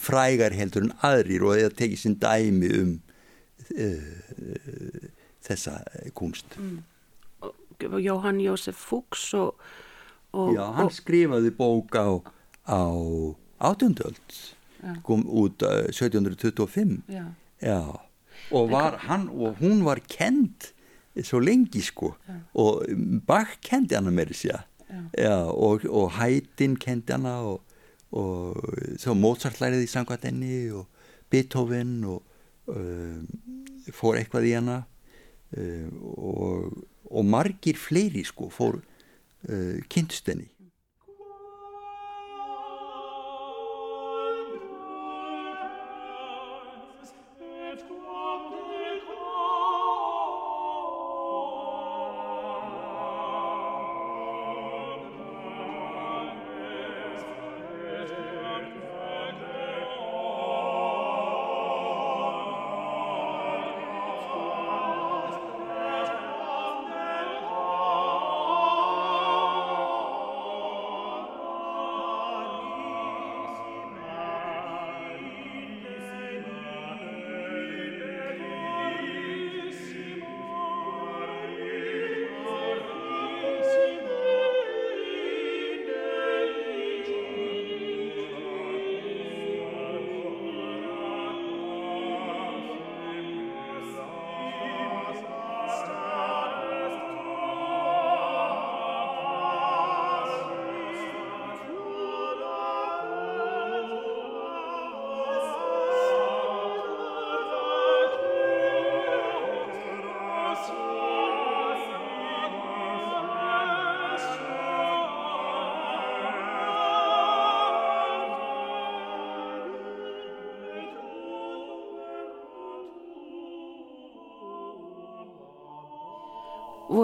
[0.00, 2.94] frægar heldur en aðrir og eða tekið sinn dæmi um
[3.76, 3.88] e,
[5.46, 5.78] þessa
[6.18, 6.78] kunst mm.
[7.78, 9.60] Jóhann Jósef Fuchs og,
[10.34, 10.96] og Já, hann og...
[10.96, 12.08] skrifaði bók á,
[12.66, 12.82] á
[13.62, 14.40] átjöndöld
[15.06, 17.24] kom út uh, 1725 já.
[17.60, 18.00] já.
[18.50, 20.72] Og, var, hann, og hún var kend
[21.22, 22.14] svo lengi sko.
[22.28, 22.34] Já.
[22.54, 22.84] og
[23.26, 24.52] Bach kendi hana með þessi
[25.50, 27.62] og, og Haydn kendi hana og,
[28.14, 28.60] og
[29.00, 30.86] svo Mozart læriði í sangvatenni og
[31.30, 32.22] Beethoven og
[32.72, 33.26] um,
[33.92, 34.78] fór eitthvað í hana.
[35.56, 40.48] Um, og, og margir fleiri sko fór uh, kynnstenni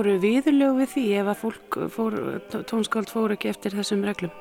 [0.04, 2.14] voru viðurlög við því ef að fólk fór,
[2.68, 4.32] tónskáld fór ekki eftir þessum reglum?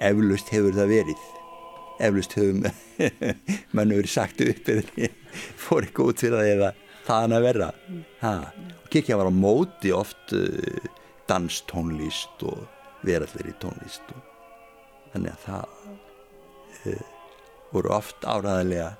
[0.00, 1.26] Eflaust hefur það verið.
[2.06, 2.70] Eflaust hefur
[3.76, 5.10] mann verið sagt upp eða
[5.60, 6.70] fór ekki út fyrir það eða
[7.04, 7.68] þaðan að verða.
[8.22, 8.32] Ha.
[8.94, 10.88] Kirkja var á móti oft uh,
[11.28, 12.64] danstónlist og
[13.04, 14.14] verallir í tónlist.
[15.12, 15.66] Þannig að það
[16.94, 17.02] uh,
[17.74, 18.94] voru oft áraðarlega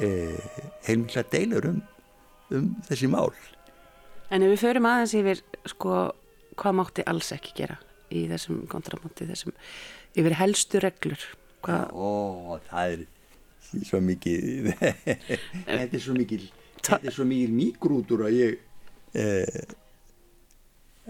[0.00, 0.54] uh,
[0.88, 1.84] heilmikla deilur um,
[2.48, 3.28] um þessi mál.
[4.34, 5.98] En ef við förum aðeins yfir sko
[6.58, 7.76] hvað mátti alls ekki gera
[8.14, 9.54] í þessum kontramonti, þessum
[10.18, 11.22] yfir helstu reglur.
[11.64, 11.94] Hvað...
[11.94, 12.08] Ó,
[12.68, 14.74] það er svo mikið,
[15.70, 16.44] þetta er svo mikið,
[16.82, 18.58] þetta er svo mikið mígrútur að ég
[19.18, 19.62] eh,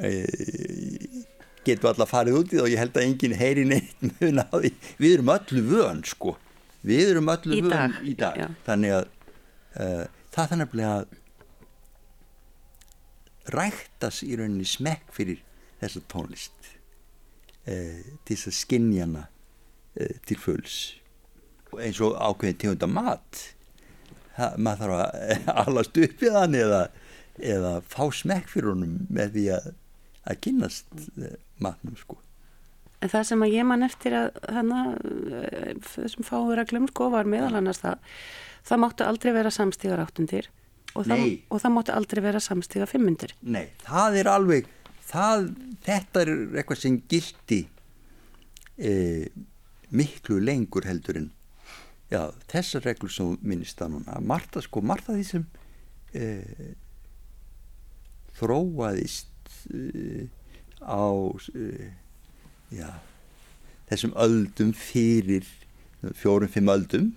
[0.05, 1.19] eh,
[1.67, 4.49] getum alltaf farið út í það og ég held að enginn heyri neitt mun á
[4.53, 4.73] því.
[5.01, 6.37] Við erum öllu vön sko,
[6.85, 8.41] við erum öllu Í vön dag, í dag.
[8.45, 8.49] já.
[8.69, 9.13] Þannig að
[9.81, 10.03] uh,
[10.37, 11.21] það nefnilega að
[13.53, 15.43] ræktas í rauninni smekk fyrir
[15.83, 16.69] þessa tónlist
[17.69, 20.79] uh, til þess að skinja hana uh, til fulls.
[21.75, 23.41] Eins og ákveðin tegunda mat
[24.37, 26.83] það, maður þarf að alast upp við hann eða,
[27.55, 29.73] eða fá smekk fyrir honum með því að,
[30.31, 32.21] að kynnast uh, matnum sko.
[33.05, 34.79] En það sem að ég man eftir að hana,
[35.85, 37.99] þessum fáu reglum sko var meðal annars það
[38.65, 40.49] það máttu aldrei vera samstígar áttundir
[40.95, 43.35] og það, og það máttu aldrei vera samstígar fimmundir.
[43.43, 44.69] Nei, það er alveg
[45.05, 45.49] það,
[45.85, 47.61] þetta er eitthvað sem gildi
[48.79, 49.27] eh,
[49.95, 51.29] miklu lengur heldur en
[52.13, 55.45] já, þessar reglur sem minnist það núna Marta sko, Marta því sem
[56.15, 56.73] eh,
[58.39, 60.27] þróaðist eh,
[60.83, 61.07] á
[61.55, 61.93] eh,
[62.75, 62.91] já,
[63.91, 65.47] þessum öldum fyrir
[66.19, 67.13] fjórum, fimm öldum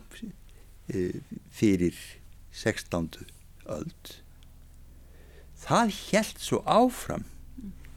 [0.93, 1.19] eh,
[1.51, 1.97] fyrir
[2.55, 3.25] 16.
[3.73, 4.13] öld
[5.57, 7.25] það held svo áfram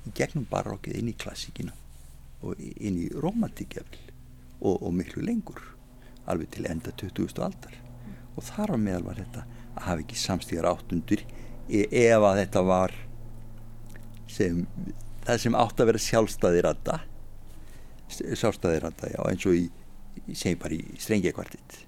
[0.09, 1.75] í gegnum barokkið inn í klassíkina
[2.41, 3.99] og inn í romantíkjafl
[4.61, 5.61] og, og miklu lengur
[6.31, 7.37] alveg til enda 20.
[7.45, 7.77] aldar
[8.37, 9.45] og þar á meðal var þetta
[9.75, 11.23] að hafa ekki samstíðar áttundur
[11.69, 12.97] e- ef að þetta var
[14.31, 14.65] sem,
[15.27, 16.99] það sem átt að vera sjálfstæðir radda
[18.11, 19.69] sjálfstæðir radda, já, eins og í,
[20.33, 21.79] segjum bara í strengjakvartitt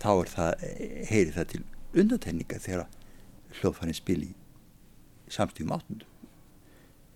[0.00, 0.64] þá er það,
[1.10, 1.62] heyri það til
[2.00, 2.86] undatenninga þegar
[3.58, 4.30] hljóðfærin spil í
[5.30, 6.10] samstíðum áttundum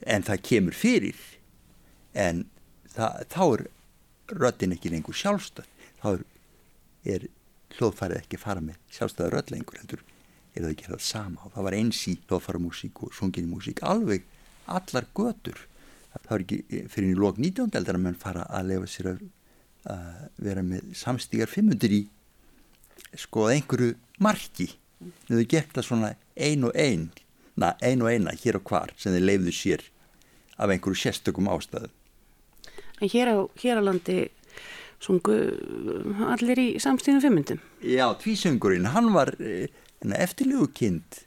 [0.04, 1.20] en það kemur fyrir
[2.14, 2.44] en
[2.94, 3.64] það, þá er
[4.34, 5.68] röddin ekki lengur sjálfstæð.
[6.00, 6.24] Þá er,
[7.14, 7.28] er
[7.74, 10.02] hljóðfærið ekki fara með sjálfstæða rödd lengur heldur
[10.54, 11.44] er það ekki það sama.
[11.44, 14.26] Og það var eins í hljóðfæramúsík og sunginni músík alveg
[14.70, 15.64] allar götur.
[16.14, 17.72] Það var ekki fyrir í lók 19.
[17.74, 19.24] eldar að menn fara að lefa sér að,
[19.90, 22.04] að vera með samstígar 500 í
[23.18, 24.70] sko einhverju marki.
[25.26, 27.10] Þau gert það svona ein og ein
[27.56, 29.84] na, ein og eina hér og hvar sem þeir leifðu sér
[30.58, 31.92] af einhverju sérstökum ástæðum
[33.02, 34.30] En hér á, hér á landi
[35.02, 35.34] sungu
[36.30, 37.62] allir í samstíðum fimmundum.
[37.82, 39.66] Já, tvísöngurinn, hann var eh,
[40.00, 41.18] eftirlegu kind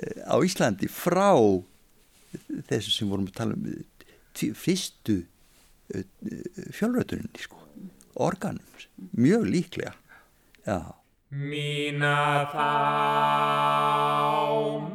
[0.00, 1.34] eh, á Íslandi frá
[2.70, 5.18] þessu sem vorum að tala um eh, fyrstu
[5.92, 6.06] eh,
[6.76, 7.58] fjölrötuninni sko,
[8.14, 8.64] organum,
[9.18, 9.94] mjög líklega,
[10.64, 10.80] já.
[11.30, 12.74] Mína þá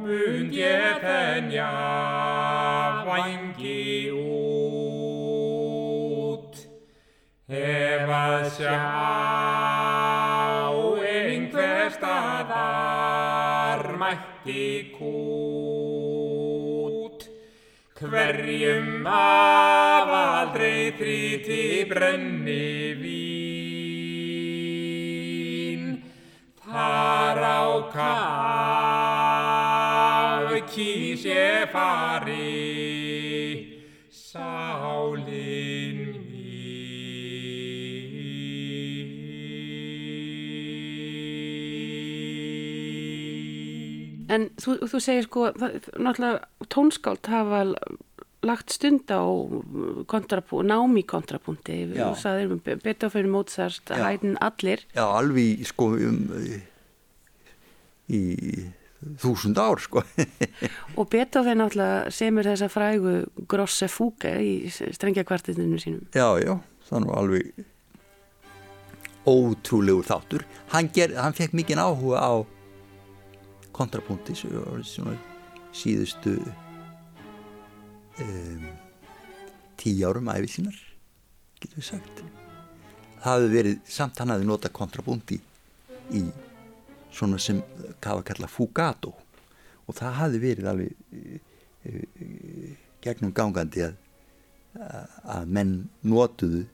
[0.03, 1.71] mun ég þenja
[3.07, 4.35] vangi út.
[7.47, 8.83] Ef að sjá
[11.07, 16.35] einhver staðar mætti kút.
[17.95, 23.24] Hverjum af aldrei þríti brenni vín
[30.75, 32.43] Kýs ég fari,
[34.11, 36.65] sálin mín.
[44.27, 47.71] En þú, þú segir sko, náttúrulega tónskáld hafa
[48.47, 49.21] lagt stund á
[50.09, 52.07] kontrapú, námi kontrapunti, Já.
[52.07, 53.91] þú sagðir Beethoven, Mozart.
[53.91, 54.85] Haydn, allir.
[54.95, 56.23] Já, alveg sko um,
[58.09, 58.21] í
[59.21, 60.01] þúsund ár sko.
[60.97, 63.15] Og Beethoven náttúrulega semur þessa frægu
[63.49, 66.05] grosse fúke í strengjakvartinu sínum.
[66.15, 66.55] já, já,
[66.89, 67.65] það var alveg
[69.25, 70.45] ótrúlegur þáttur.
[70.73, 72.33] Hann, ger, hann fekk mikið áhuga á
[73.75, 75.17] kontrapunkti svona
[75.75, 76.37] síðustu
[78.23, 78.65] um,
[79.79, 80.77] tíu árum æfi sínar,
[81.61, 82.23] getur við sagt.
[83.19, 85.39] Það hafði verið, samt hann hafði notað kontrapunkti
[86.15, 86.23] í
[87.15, 87.61] svona sem
[88.03, 89.13] hvað var kallað fugato
[89.85, 90.91] og það hafi verið alveg
[91.89, 92.71] uh,
[93.05, 93.97] gegnum gangandi að,
[95.29, 96.65] að menn notuðu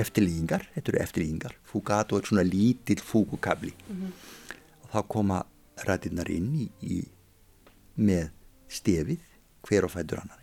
[0.00, 4.12] eftirlýgingar, þetta eru eftirlýgingar fugato er svona lítill fúgukabli mm -hmm.
[4.82, 5.40] og þá koma
[5.86, 7.02] rætinnar inn í, í
[7.96, 8.30] með
[8.68, 9.20] stefið
[9.66, 10.39] hver og fætur annar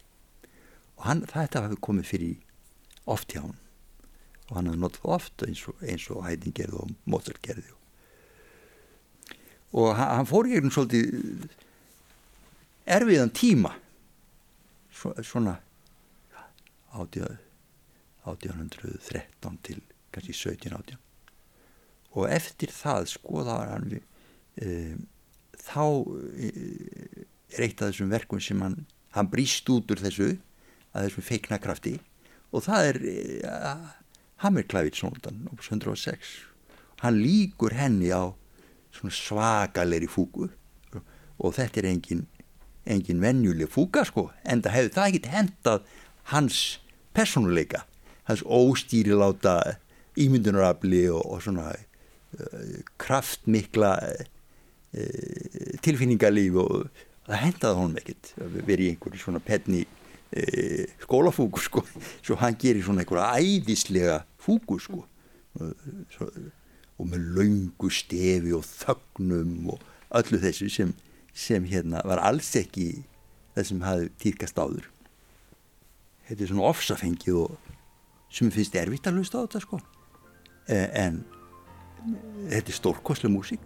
[0.97, 2.35] og hann, þetta hafi komið fyrir
[3.05, 3.57] oft hjá hann
[4.47, 5.73] og hann hafði notað oft eins og,
[6.17, 7.71] og Hædin gerði og Mozart gerði
[9.77, 11.05] og hann, hann fór gegnum svolítið
[12.87, 13.71] erfiðan tíma.
[14.97, 15.55] Svona
[16.97, 19.81] 1813 til
[20.15, 20.97] kannski 17-18
[22.17, 24.03] og eftir það skoðaði hann við
[24.57, 24.95] e,
[25.61, 25.85] þá
[26.33, 26.45] e,
[27.53, 30.41] er eitt af þessum verkum sem hann, hann bríst út úr þessu
[30.97, 31.97] að þessum feikna krafti
[32.51, 33.15] og það er e,
[34.43, 36.33] Hammerklavitsóndan opus 106
[37.03, 38.33] hann líkur henni á
[38.97, 40.47] svakalegri fúku
[41.37, 42.25] og þetta er engin
[42.87, 45.91] engin venjuleg fúka sko en það hefði það ekkit hendað
[46.31, 46.61] hans
[47.17, 47.83] personuleika
[48.29, 49.77] hans óstýriláta
[50.17, 54.23] ímyndunarafli og, og svona uh, kraftmikla uh,
[55.85, 56.87] tilfinningarlíf og
[57.27, 59.83] það hendaði honum ekkit verið í einhverju svona penni
[60.36, 61.84] uh, skólafúku sko.
[62.21, 65.03] Svo hann gerir svona einhverja æðislega fúku sko.
[66.13, 66.30] Svo,
[66.97, 69.84] og með laungu stefi og þögnum og
[70.17, 70.95] öllu þessu sem
[71.38, 73.03] sem hérna var alls ekki
[73.53, 74.88] það sem hafi týrkast áður.
[76.28, 77.73] Þetta er svona ofsafengið og
[78.34, 79.80] sem finnst erfitt að hlusta á þetta sko.
[80.67, 81.21] En
[82.49, 83.63] þetta er stórkoslega músík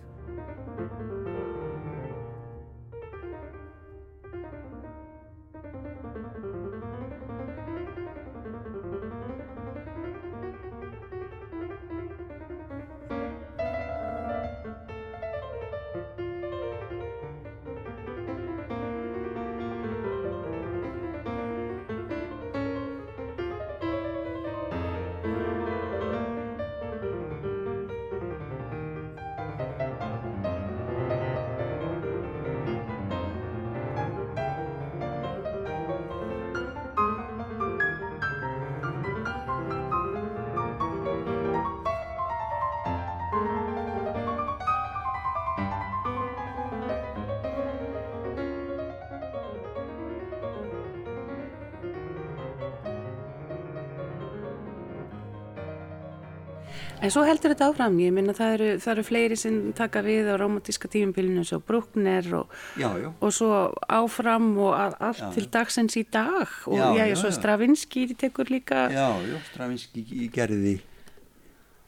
[57.11, 60.29] En svo heldur þetta áfram, ég minna það eru, það eru fleiri sem taka við
[60.31, 63.09] á romantíska tímumbilinu svo Bruckner og, já, já.
[63.11, 63.49] og svo
[63.91, 66.53] áfram og að, allt já, til dagsins í dag.
[66.71, 68.85] Og já, já, svo Stravinski tekur líka.
[68.95, 70.77] Já, já, Stravinski gerði,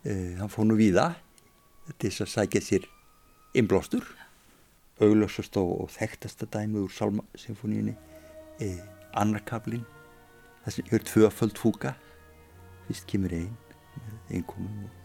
[0.03, 1.05] uh, hann fór nú víða
[1.93, 2.87] til þess að sækja sér
[3.55, 4.03] innblástur,
[4.99, 8.83] auglösast og þekktasta dæmi úr Salma-symfóníunni, uh,
[9.23, 9.87] annarkablin,
[10.65, 11.95] það sem er tvöföld fúka,
[12.89, 13.55] fyrst kemur einn,
[14.27, 14.99] einkomum og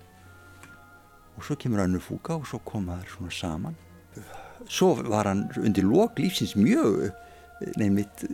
[1.38, 3.78] og svo kemur hann að fúka og svo koma þær svona saman.
[4.68, 7.12] Svo var hann undir lok lífsins mjög
[7.78, 8.24] nefnitt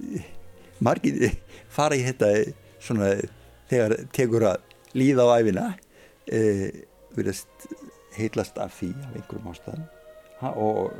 [0.84, 1.32] margir
[1.72, 2.30] fara í þetta
[2.82, 3.14] svona
[3.70, 5.66] þegar tekur að líða á æfina
[6.26, 6.40] e,
[7.14, 7.68] verðast
[8.14, 9.86] heitlast af því af einhverjum ástæðan
[10.42, 10.92] ha, og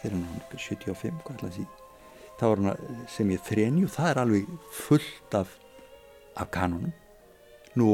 [0.00, 1.66] þegar hann er 75 hvað ætla að sí
[2.40, 5.58] þá var hann sem ég þreni og það er alveg fullt af
[6.40, 6.94] af kanonum
[7.76, 7.88] nú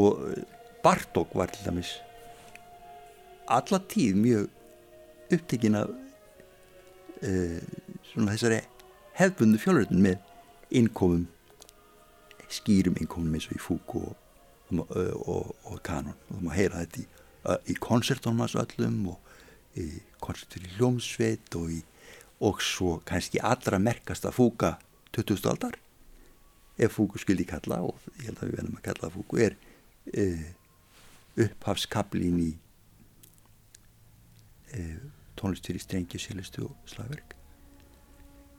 [0.78, 1.96] Bartók var til dæmis
[3.56, 4.48] alla tíð mjög
[5.34, 7.60] upptekinn af uh,
[8.10, 8.62] svona þessari
[9.18, 10.18] hefbundu fjólurinn með
[10.78, 11.26] innkomum
[12.52, 14.16] skýrum innkomum eins og í fúku og,
[14.88, 17.06] og, og, kanon og þú má heyra þetta í,
[17.72, 19.88] í konsertónum hans öllum og í
[20.24, 21.82] konsertur í hljómsveit og í
[22.44, 24.76] og svo kannski allra merkasta fúka
[25.16, 25.74] 2000 aldar
[26.78, 29.58] ef fúku skildi kalla og ég held að við venum að kalla fúku er
[30.14, 30.46] uh,
[31.48, 32.52] upphafskablin í
[34.74, 34.84] e,
[35.38, 37.36] tónlistur í strengi, sílustu og slagverk.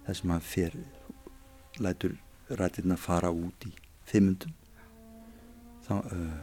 [0.05, 0.77] Það sem hann fer
[1.79, 2.15] lætur
[2.49, 3.73] rættirna fara út í
[4.09, 4.55] fimmundum
[5.89, 6.39] þá uh,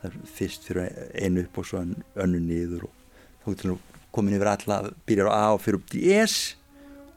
[0.00, 3.02] það er fyrst fyrir einu upp og svo önnu niður og
[3.42, 6.56] þá getur hann komin yfir alla byrjar á A og fyrir upp til S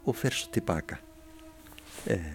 [0.06, 0.98] og fer svo tilbaka.
[2.10, 2.32] Eh,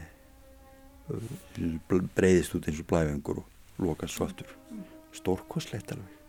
[1.88, 4.50] breyðist út eins og blæfengur og loka svo aftur.
[5.14, 6.23] Stórkoslegt alveg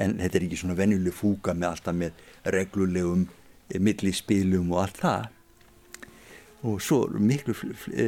[0.00, 2.12] en þetta er ekki svona venjuleg fúka með alltaf með
[2.54, 5.30] reglulegum eh, millispilum og allt það.
[6.62, 7.54] Og svo miklu
[7.90, 8.06] e,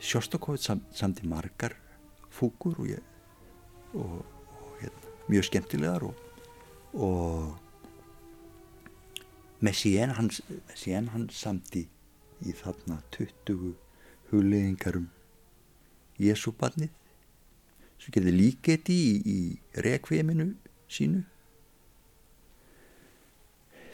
[0.00, 1.74] Sjóstakovit sam, samt í margar
[2.32, 2.88] fúkur og,
[3.92, 4.22] og,
[4.56, 6.14] og hérna, mjög skemmtilegar og,
[6.94, 7.56] og
[9.60, 10.42] Messien hans,
[11.12, 11.86] hans samti
[12.44, 13.74] í þarna 20
[14.30, 15.08] hugleðingarum
[16.20, 16.92] Jésúbarnið
[18.00, 20.50] sem gerði líketi í, í rekveiminu
[20.92, 21.22] sínu.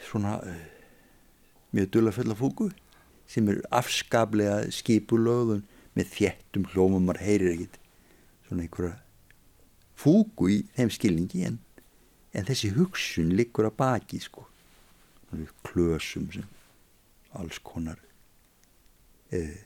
[0.03, 0.63] Svona uh,
[1.73, 2.69] mjög dullafulla fúku
[3.29, 5.63] sem er afskaplega skipulögðun
[5.97, 7.79] með þjettum hlómum maður heyrir ekkit
[8.47, 8.97] svona einhverja
[10.03, 11.59] fúku í þeim skilningi en,
[12.33, 14.47] en þessi hugsun liggur að baki sko.
[15.65, 16.45] Klösum sem
[17.33, 17.97] alls konar
[19.33, 19.63] eh,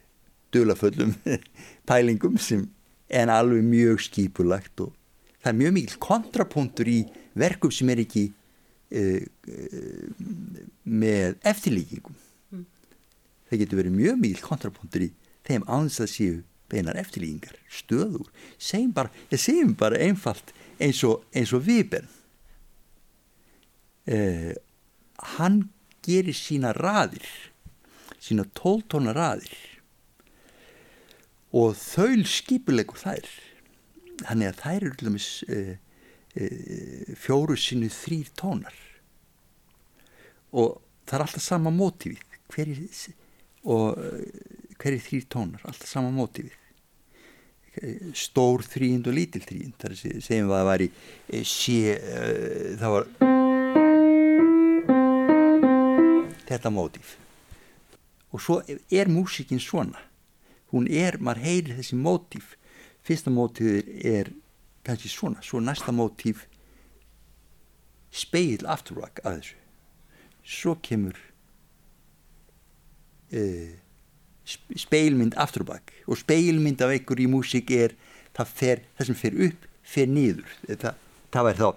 [0.55, 1.15] dulaföllum
[1.89, 2.69] pælingum sem
[3.07, 4.93] en alveg mjög skipulagt og
[5.41, 6.97] það er mjög mikil kontrapunktur í
[7.37, 10.27] verkum sem er ekki uh, uh,
[10.83, 12.17] með eftirlíkingum.
[12.51, 12.65] Mm.
[13.49, 15.09] það getur verið mjög mikil kontrapunktur í
[15.47, 16.37] þeim ánþess að séu
[16.67, 18.27] beinar eftirlíkingar stöður,
[18.59, 20.51] segjum bara, segjum bara einfalt
[20.83, 22.09] eins og, eins og Viben.
[24.07, 24.51] Uh,
[25.37, 25.67] hann
[26.03, 27.27] gerir sína raðir
[28.23, 29.55] sína tóltóna raðir
[31.57, 33.29] og þaul skipulegur þær.
[34.23, 35.61] Þannig að þær eru til dæmis e,
[36.37, 36.49] e,
[37.17, 38.77] fjóru sinu þrýr tónar.
[40.53, 40.77] Og
[41.07, 43.11] það er alltaf sama mótífið hverjir
[43.67, 43.99] og
[44.79, 46.55] hverjir þrýr tónar alltaf sama mótífið
[48.17, 50.89] stór þrýnd og lítil þrýnd þar segjum við að það var í
[51.45, 51.79] sé,
[52.79, 53.07] það var
[56.47, 57.15] þetta mótíf
[58.33, 60.01] og svo er músikinn svona
[60.73, 62.55] hún er, maður heyrir þessi mótíf.
[63.05, 64.31] Fyrsta mótíf er
[64.87, 66.45] kannski svona, svo næsta mótíf
[68.11, 69.57] speil afturvak að þessu.
[70.47, 71.17] Svo kemur
[73.35, 73.73] uh,
[74.47, 77.97] speilmynd afturbak og speilmynd af einhver í músík er
[78.37, 81.03] það, fer, það sem fer upp, fer nýður það,
[81.35, 81.67] það væri þá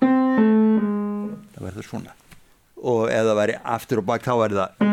[1.54, 2.14] það væri það svona.
[2.80, 4.86] Og ef það væri aftur og bak þá væri það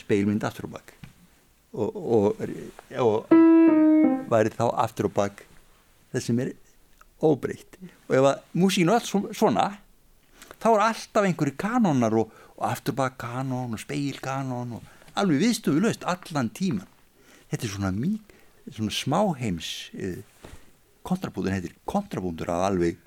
[0.00, 0.70] speilmynd aftur
[1.72, 2.42] og og,
[2.98, 3.30] og,
[4.30, 5.44] væri þá aftur og bak
[6.12, 6.52] það sem er
[7.22, 7.78] óbreytt.
[8.08, 9.66] Og ef að músíkinu er allt svona
[10.60, 15.16] þá er alltaf einhverju kanónar og, og aftur og bak kanón og speil kanón og
[15.18, 16.88] alveg viðstofu löst allan tíman
[17.50, 18.36] þetta er svona mjög
[18.70, 20.20] svona smáheims eh,
[21.06, 22.98] kontrabúndun heitir kontrabúndur af alveg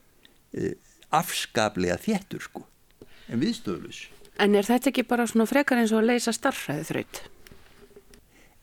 [0.57, 0.75] eh,
[1.13, 2.65] afskaplega þéttur sko.
[3.29, 4.07] En viðstoflus
[4.41, 7.19] En er þetta ekki bara svona frekar eins og að leysa starfræði þraut?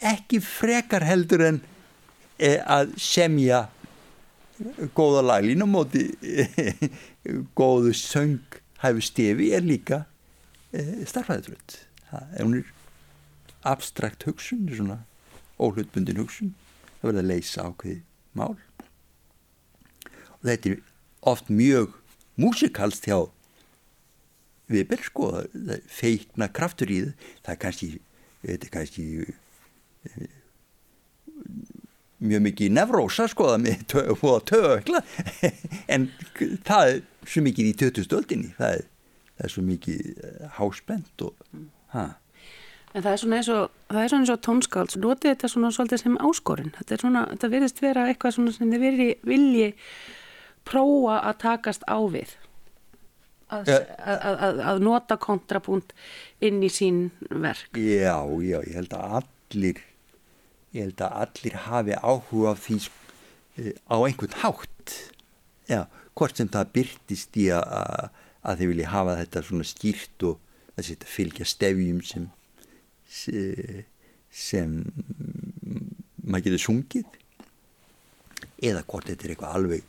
[0.01, 1.61] Ekki frekar heldur en
[2.41, 3.67] e, að semja
[4.97, 6.47] góða laglín og móti e,
[7.57, 10.05] góðu söng hæfu stefi er líka
[10.73, 11.77] e, starfræði þraut
[12.11, 12.63] það er hún
[13.71, 15.03] abstrakt hugsun svona
[15.61, 16.55] óhlutbundin hugsun
[17.01, 17.99] það verður að leysa ákveði
[18.37, 18.57] mál.
[20.41, 20.81] Og þetta er
[21.33, 21.95] oft mjög
[22.41, 23.21] músikalst hjá
[24.71, 25.33] Weber sko,
[25.91, 27.89] feikna kraftur í það, það er kannski,
[28.71, 29.07] kannski
[32.21, 35.03] mjög mikið nefrósa sko, og tögla,
[35.95, 36.09] en
[36.67, 38.83] það er svo mikið í tötustöldinni, það
[39.41, 41.61] það er svo mikið eh, háspent og,
[41.95, 42.05] hæ.
[42.91, 45.71] En það er svona eins og, það er svona eins og tónskáld, notið þetta svona
[45.73, 49.69] svolítið sem áskorinn, þetta er svona, þetta verðist vera eitthvað svona sem þið vilji, vilji
[50.69, 52.35] prófa að takast á við.
[53.51, 55.95] Að, að, að, að nota kontrapunkt
[56.47, 57.75] inn í sín verk.
[57.75, 59.81] Já, já, ég held að allir
[60.75, 62.79] ég held að allir hafi áhuga því
[63.59, 64.97] eh, á einhvern hátt
[65.71, 68.11] já, hvort sem það byrtist í að
[68.41, 70.39] að þeir vilja hafa þetta svona skýrt og
[70.77, 72.29] þessi þetta fylgja stefjum sem
[74.31, 74.77] sem
[76.23, 77.19] maður getur sungið
[78.71, 79.85] eða hvort þetta er eitthvað alveg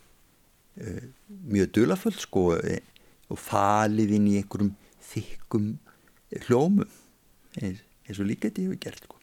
[0.82, 1.06] uh,
[1.54, 2.46] mjög dölaföld sko
[3.32, 4.74] og falið inn í einhverjum
[5.12, 5.72] þykkum
[6.48, 6.88] hljómum
[7.62, 9.21] eins, eins og líka þetta hefur gert sko.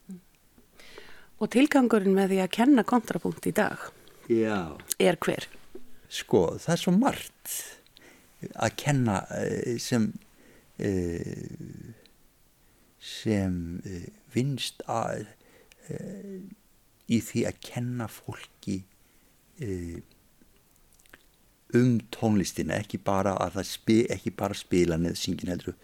[1.39, 3.89] Og tilgangurinn með því að kenna kontrapunkt í dag
[4.29, 4.75] Já.
[4.99, 5.47] er hver?
[6.09, 7.57] Sko það er svo margt
[8.55, 10.11] að kenna eh, sem
[10.79, 11.95] eh,
[12.99, 15.27] sem eh, vinst að
[17.09, 18.83] í því að kenna fólki
[21.73, 25.79] um tónlistina ekki bara að það spi, ekki bara spila neða syngin heldur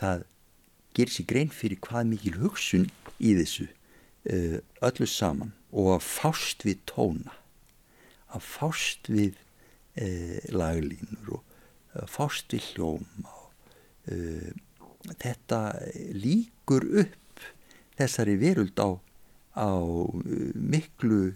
[0.00, 0.24] það
[0.96, 2.88] gerir sér grein fyrir hvað mikil hugsun
[3.20, 3.68] í þessu
[4.24, 5.52] öllu saman.
[5.70, 7.36] Og að fást við tóna.
[8.30, 9.38] Að fást við
[10.00, 13.46] uh, laglínur og að fást við hljóm og
[14.12, 14.50] uh,
[15.22, 15.60] þetta
[16.14, 17.46] líkur upp
[17.98, 18.90] þessari veruld á,
[19.56, 19.70] á
[20.54, 21.34] miklu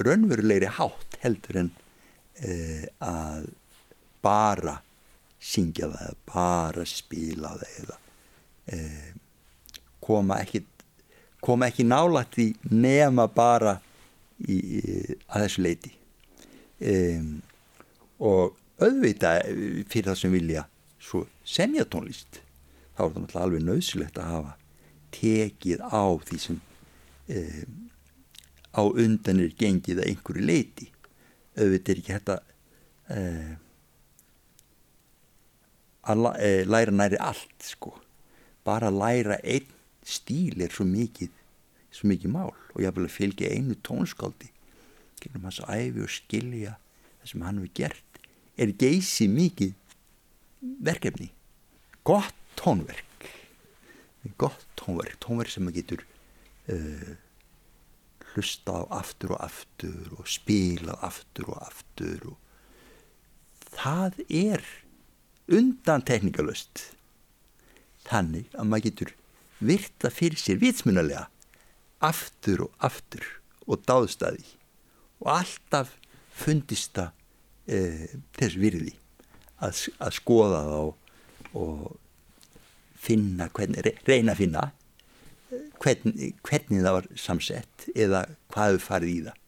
[0.00, 1.68] raunverulegri hátt heldur en
[3.04, 3.50] að
[4.24, 4.78] bara
[5.42, 7.96] syngja það bara spila það eða
[8.74, 9.10] eh,
[10.02, 10.64] koma ekki
[11.42, 13.76] koma ekki nálægt því nema bara
[14.42, 14.82] í, í,
[15.30, 15.92] að þessu leiti
[16.92, 17.30] um,
[18.22, 19.36] og auðvita
[19.90, 20.66] fyrir það sem vilja
[21.02, 22.42] svo semja tónlist
[22.96, 24.56] þá er það náttúrulega alveg nöðsilegt að hafa
[25.12, 26.60] tekið á því sem
[27.36, 27.76] um,
[28.72, 30.88] á undanir gengið að einhverju leiti
[31.58, 32.38] auðvitað er ekki þetta
[33.12, 33.52] uh,
[36.12, 37.94] að uh, læra næri allt sko.
[38.66, 39.68] Bara læra einn
[40.04, 41.30] stíl er svo mikið
[41.92, 44.48] svo mikið mál og ég vil fylgja einu tónskáldi
[45.20, 46.76] gegnum hans æfi og skilja
[47.20, 48.20] það sem hann hefur gert
[48.60, 49.74] er geysi mikið
[50.82, 51.30] verkefni.
[52.04, 53.28] Gott tónverk.
[54.38, 56.04] Gott tónverk tónverk sem maður getur
[56.70, 57.12] uh,
[58.32, 62.38] hlusta á aftur og aftur og spila aftur og aftur og
[63.72, 64.64] það er
[65.52, 66.92] undan teknikalust
[68.06, 69.12] þannig að maður getur
[69.66, 71.28] virta fyrir sér vitsmunalega.
[72.02, 73.26] Aftur og aftur
[73.70, 74.44] og dáðstæði
[75.22, 75.92] og alltaf
[76.34, 77.12] fundist það
[77.70, 77.78] e,
[78.34, 78.94] þess virði
[79.62, 80.80] að, að skoða þá
[81.62, 81.84] og
[83.02, 84.64] finna hvernig, reyna að finna
[85.82, 89.38] hvernig, hvernig það var samsett eða hvað við farið í það.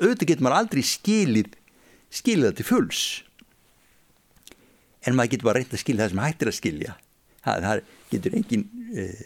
[0.00, 1.56] Auðvitað getur maður aldrei skilið
[2.10, 3.02] skilið það til fulls.
[5.06, 6.96] En maður getur bara reynd að skilja það sem hættir að skilja.
[7.40, 9.20] Það, það getur engin uh,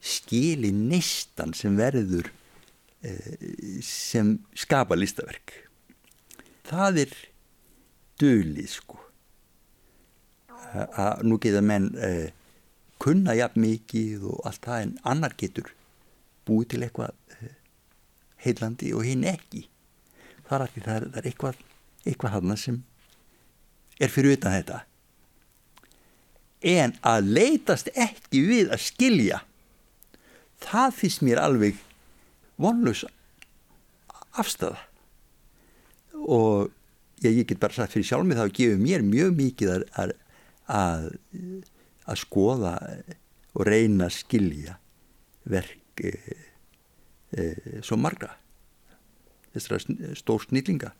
[0.00, 3.34] skili neistan sem verður uh,
[3.84, 5.54] sem skapa listaverk.
[6.70, 7.16] Það er
[8.20, 9.00] dölið sko.
[10.70, 12.28] Að nú geta menn uh,
[13.02, 15.72] kunna jafn mikið og allt það en annar getur
[16.46, 17.16] búið til eitthvað
[18.44, 19.66] heilandi og hinn ekki.
[20.48, 21.66] Það er, það er, það er eitthvað
[22.06, 22.78] eitthvað hann sem
[24.00, 24.80] er fyrir utan þetta.
[26.60, 29.40] En að leitast ekki við að skilja
[30.64, 31.80] það finnst mér alveg
[32.60, 33.04] vonlus
[34.38, 34.78] afstæða
[36.20, 36.70] og
[37.24, 40.14] ég, ég get bara sagt fyrir sjálf mig þá gefur mér mjög mikið að,
[40.66, 41.08] að,
[42.04, 42.74] að, skoða
[43.56, 44.76] og reyna að skilja
[45.50, 46.12] verk e,
[47.34, 47.46] e,
[47.86, 48.36] svo margra
[49.54, 50.92] þessara stór snýlinga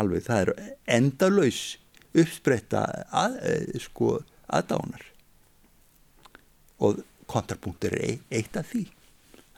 [0.00, 1.62] alveg það er endalaus
[2.10, 4.18] uppspretta að, e, sko
[4.50, 5.06] aðdánar
[6.80, 8.84] og kontrapunktur er eitt af því.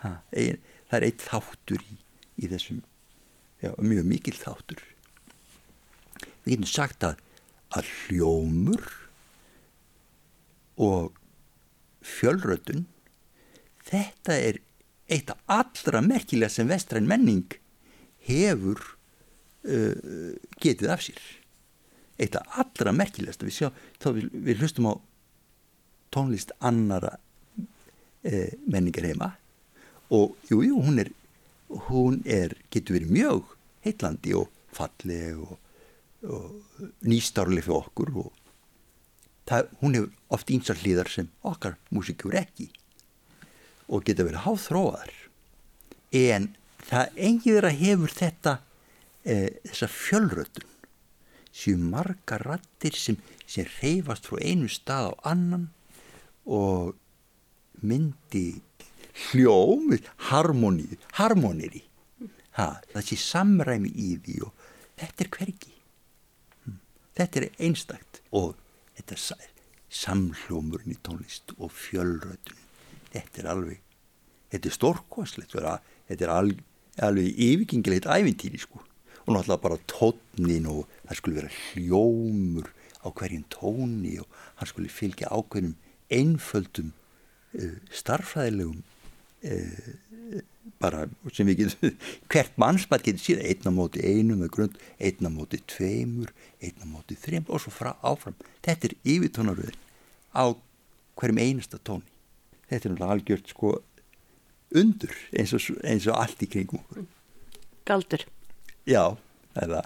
[0.02, 1.98] Ha, ein, það er eitt þáttur í,
[2.42, 2.80] í þessum
[3.62, 4.82] já, mjög mikil þáttur.
[6.42, 7.20] Við getum sagt að
[7.72, 8.82] að hljómur
[10.82, 11.16] og
[12.04, 12.86] fjölrötun
[13.86, 14.58] þetta er
[15.12, 17.56] eitt af allra merkilega sem vestræn menning
[18.26, 18.80] hefur
[19.66, 21.22] uh, getið af sér.
[22.20, 23.68] Eitt af allra merkilegast við, sjá,
[24.04, 24.94] við, við hlustum á
[26.12, 27.16] tónlist annara
[28.28, 29.32] uh, menningar heima.
[30.12, 31.12] Og jú, jú, hún er
[31.88, 35.58] hún er, getur verið mjög heitlandi og falleg og,
[36.28, 38.30] og nýstárleg fyrir okkur og
[39.48, 42.68] það, hún hefur oft ínsar hlýðar sem okkar músikur ekki
[43.88, 45.14] og geta verið háþróðar
[46.22, 46.52] en
[46.88, 48.58] það engiður að hefur þetta
[49.24, 49.34] e,
[49.68, 50.68] þessa fjölrötun.
[51.52, 55.68] Séu marga rattir sem, sem reyfast frá einu stað á annan
[56.48, 56.96] og
[57.82, 58.62] myndi
[59.28, 59.92] hljóm
[60.30, 61.82] harmoníu, harmoniri
[62.56, 64.66] ha, það sé samræmi í því og
[65.00, 65.72] þetta er hvergi.
[66.64, 66.76] Hm.
[67.18, 68.54] þetta er einstakt og
[68.98, 69.48] þetta er
[69.92, 72.60] samhljómurinn í tónlist og fjölrötun
[73.12, 73.82] þetta er alveg
[74.52, 76.62] þetta er stórkoslegt þetta er alveg,
[77.00, 78.82] alveg yfirgengilegt ævintýri sko.
[79.22, 82.72] Og náttúrulega bara tónin og það skulle vera hljómur
[83.06, 85.76] á hverjum tóni og hann skulle fylgja ákveðnum
[86.12, 86.90] einföldum
[87.92, 90.40] starfræðilegum uh,
[90.82, 91.94] bara sem við getum
[92.32, 96.32] hvert mannsmætt getur síðan einna móti einu með grund, einna móti tveimur
[96.62, 98.38] einna móti þreim og svo frá áfram.
[98.64, 99.80] Þetta er yfirtónaröðin
[100.32, 100.44] á
[101.20, 102.08] hverjum einasta tóni.
[102.70, 103.74] Þetta er náttúrulega algjört sko
[104.72, 107.04] undur eins og, eins og allt í kringum okkur.
[107.88, 108.24] Galdur.
[108.88, 109.16] Já,
[109.58, 109.84] eða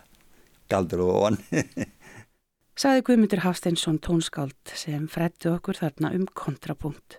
[0.70, 1.38] galdur og ofan
[2.80, 7.18] Saði Guðmundur Hafsteinsson tónskáld sem frættu okkur þarna um kontrapunkt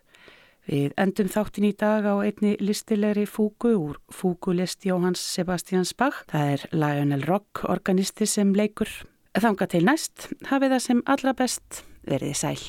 [0.68, 6.26] Við endum þáttin í dag á einni listilegri fúgu úr fúgulist Jóhanns Sebastians Bach.
[6.28, 8.92] Það er Lionel Rock organisti sem leikur.
[9.38, 12.60] Þanga til næst, hafið það sem allra best verið sæl.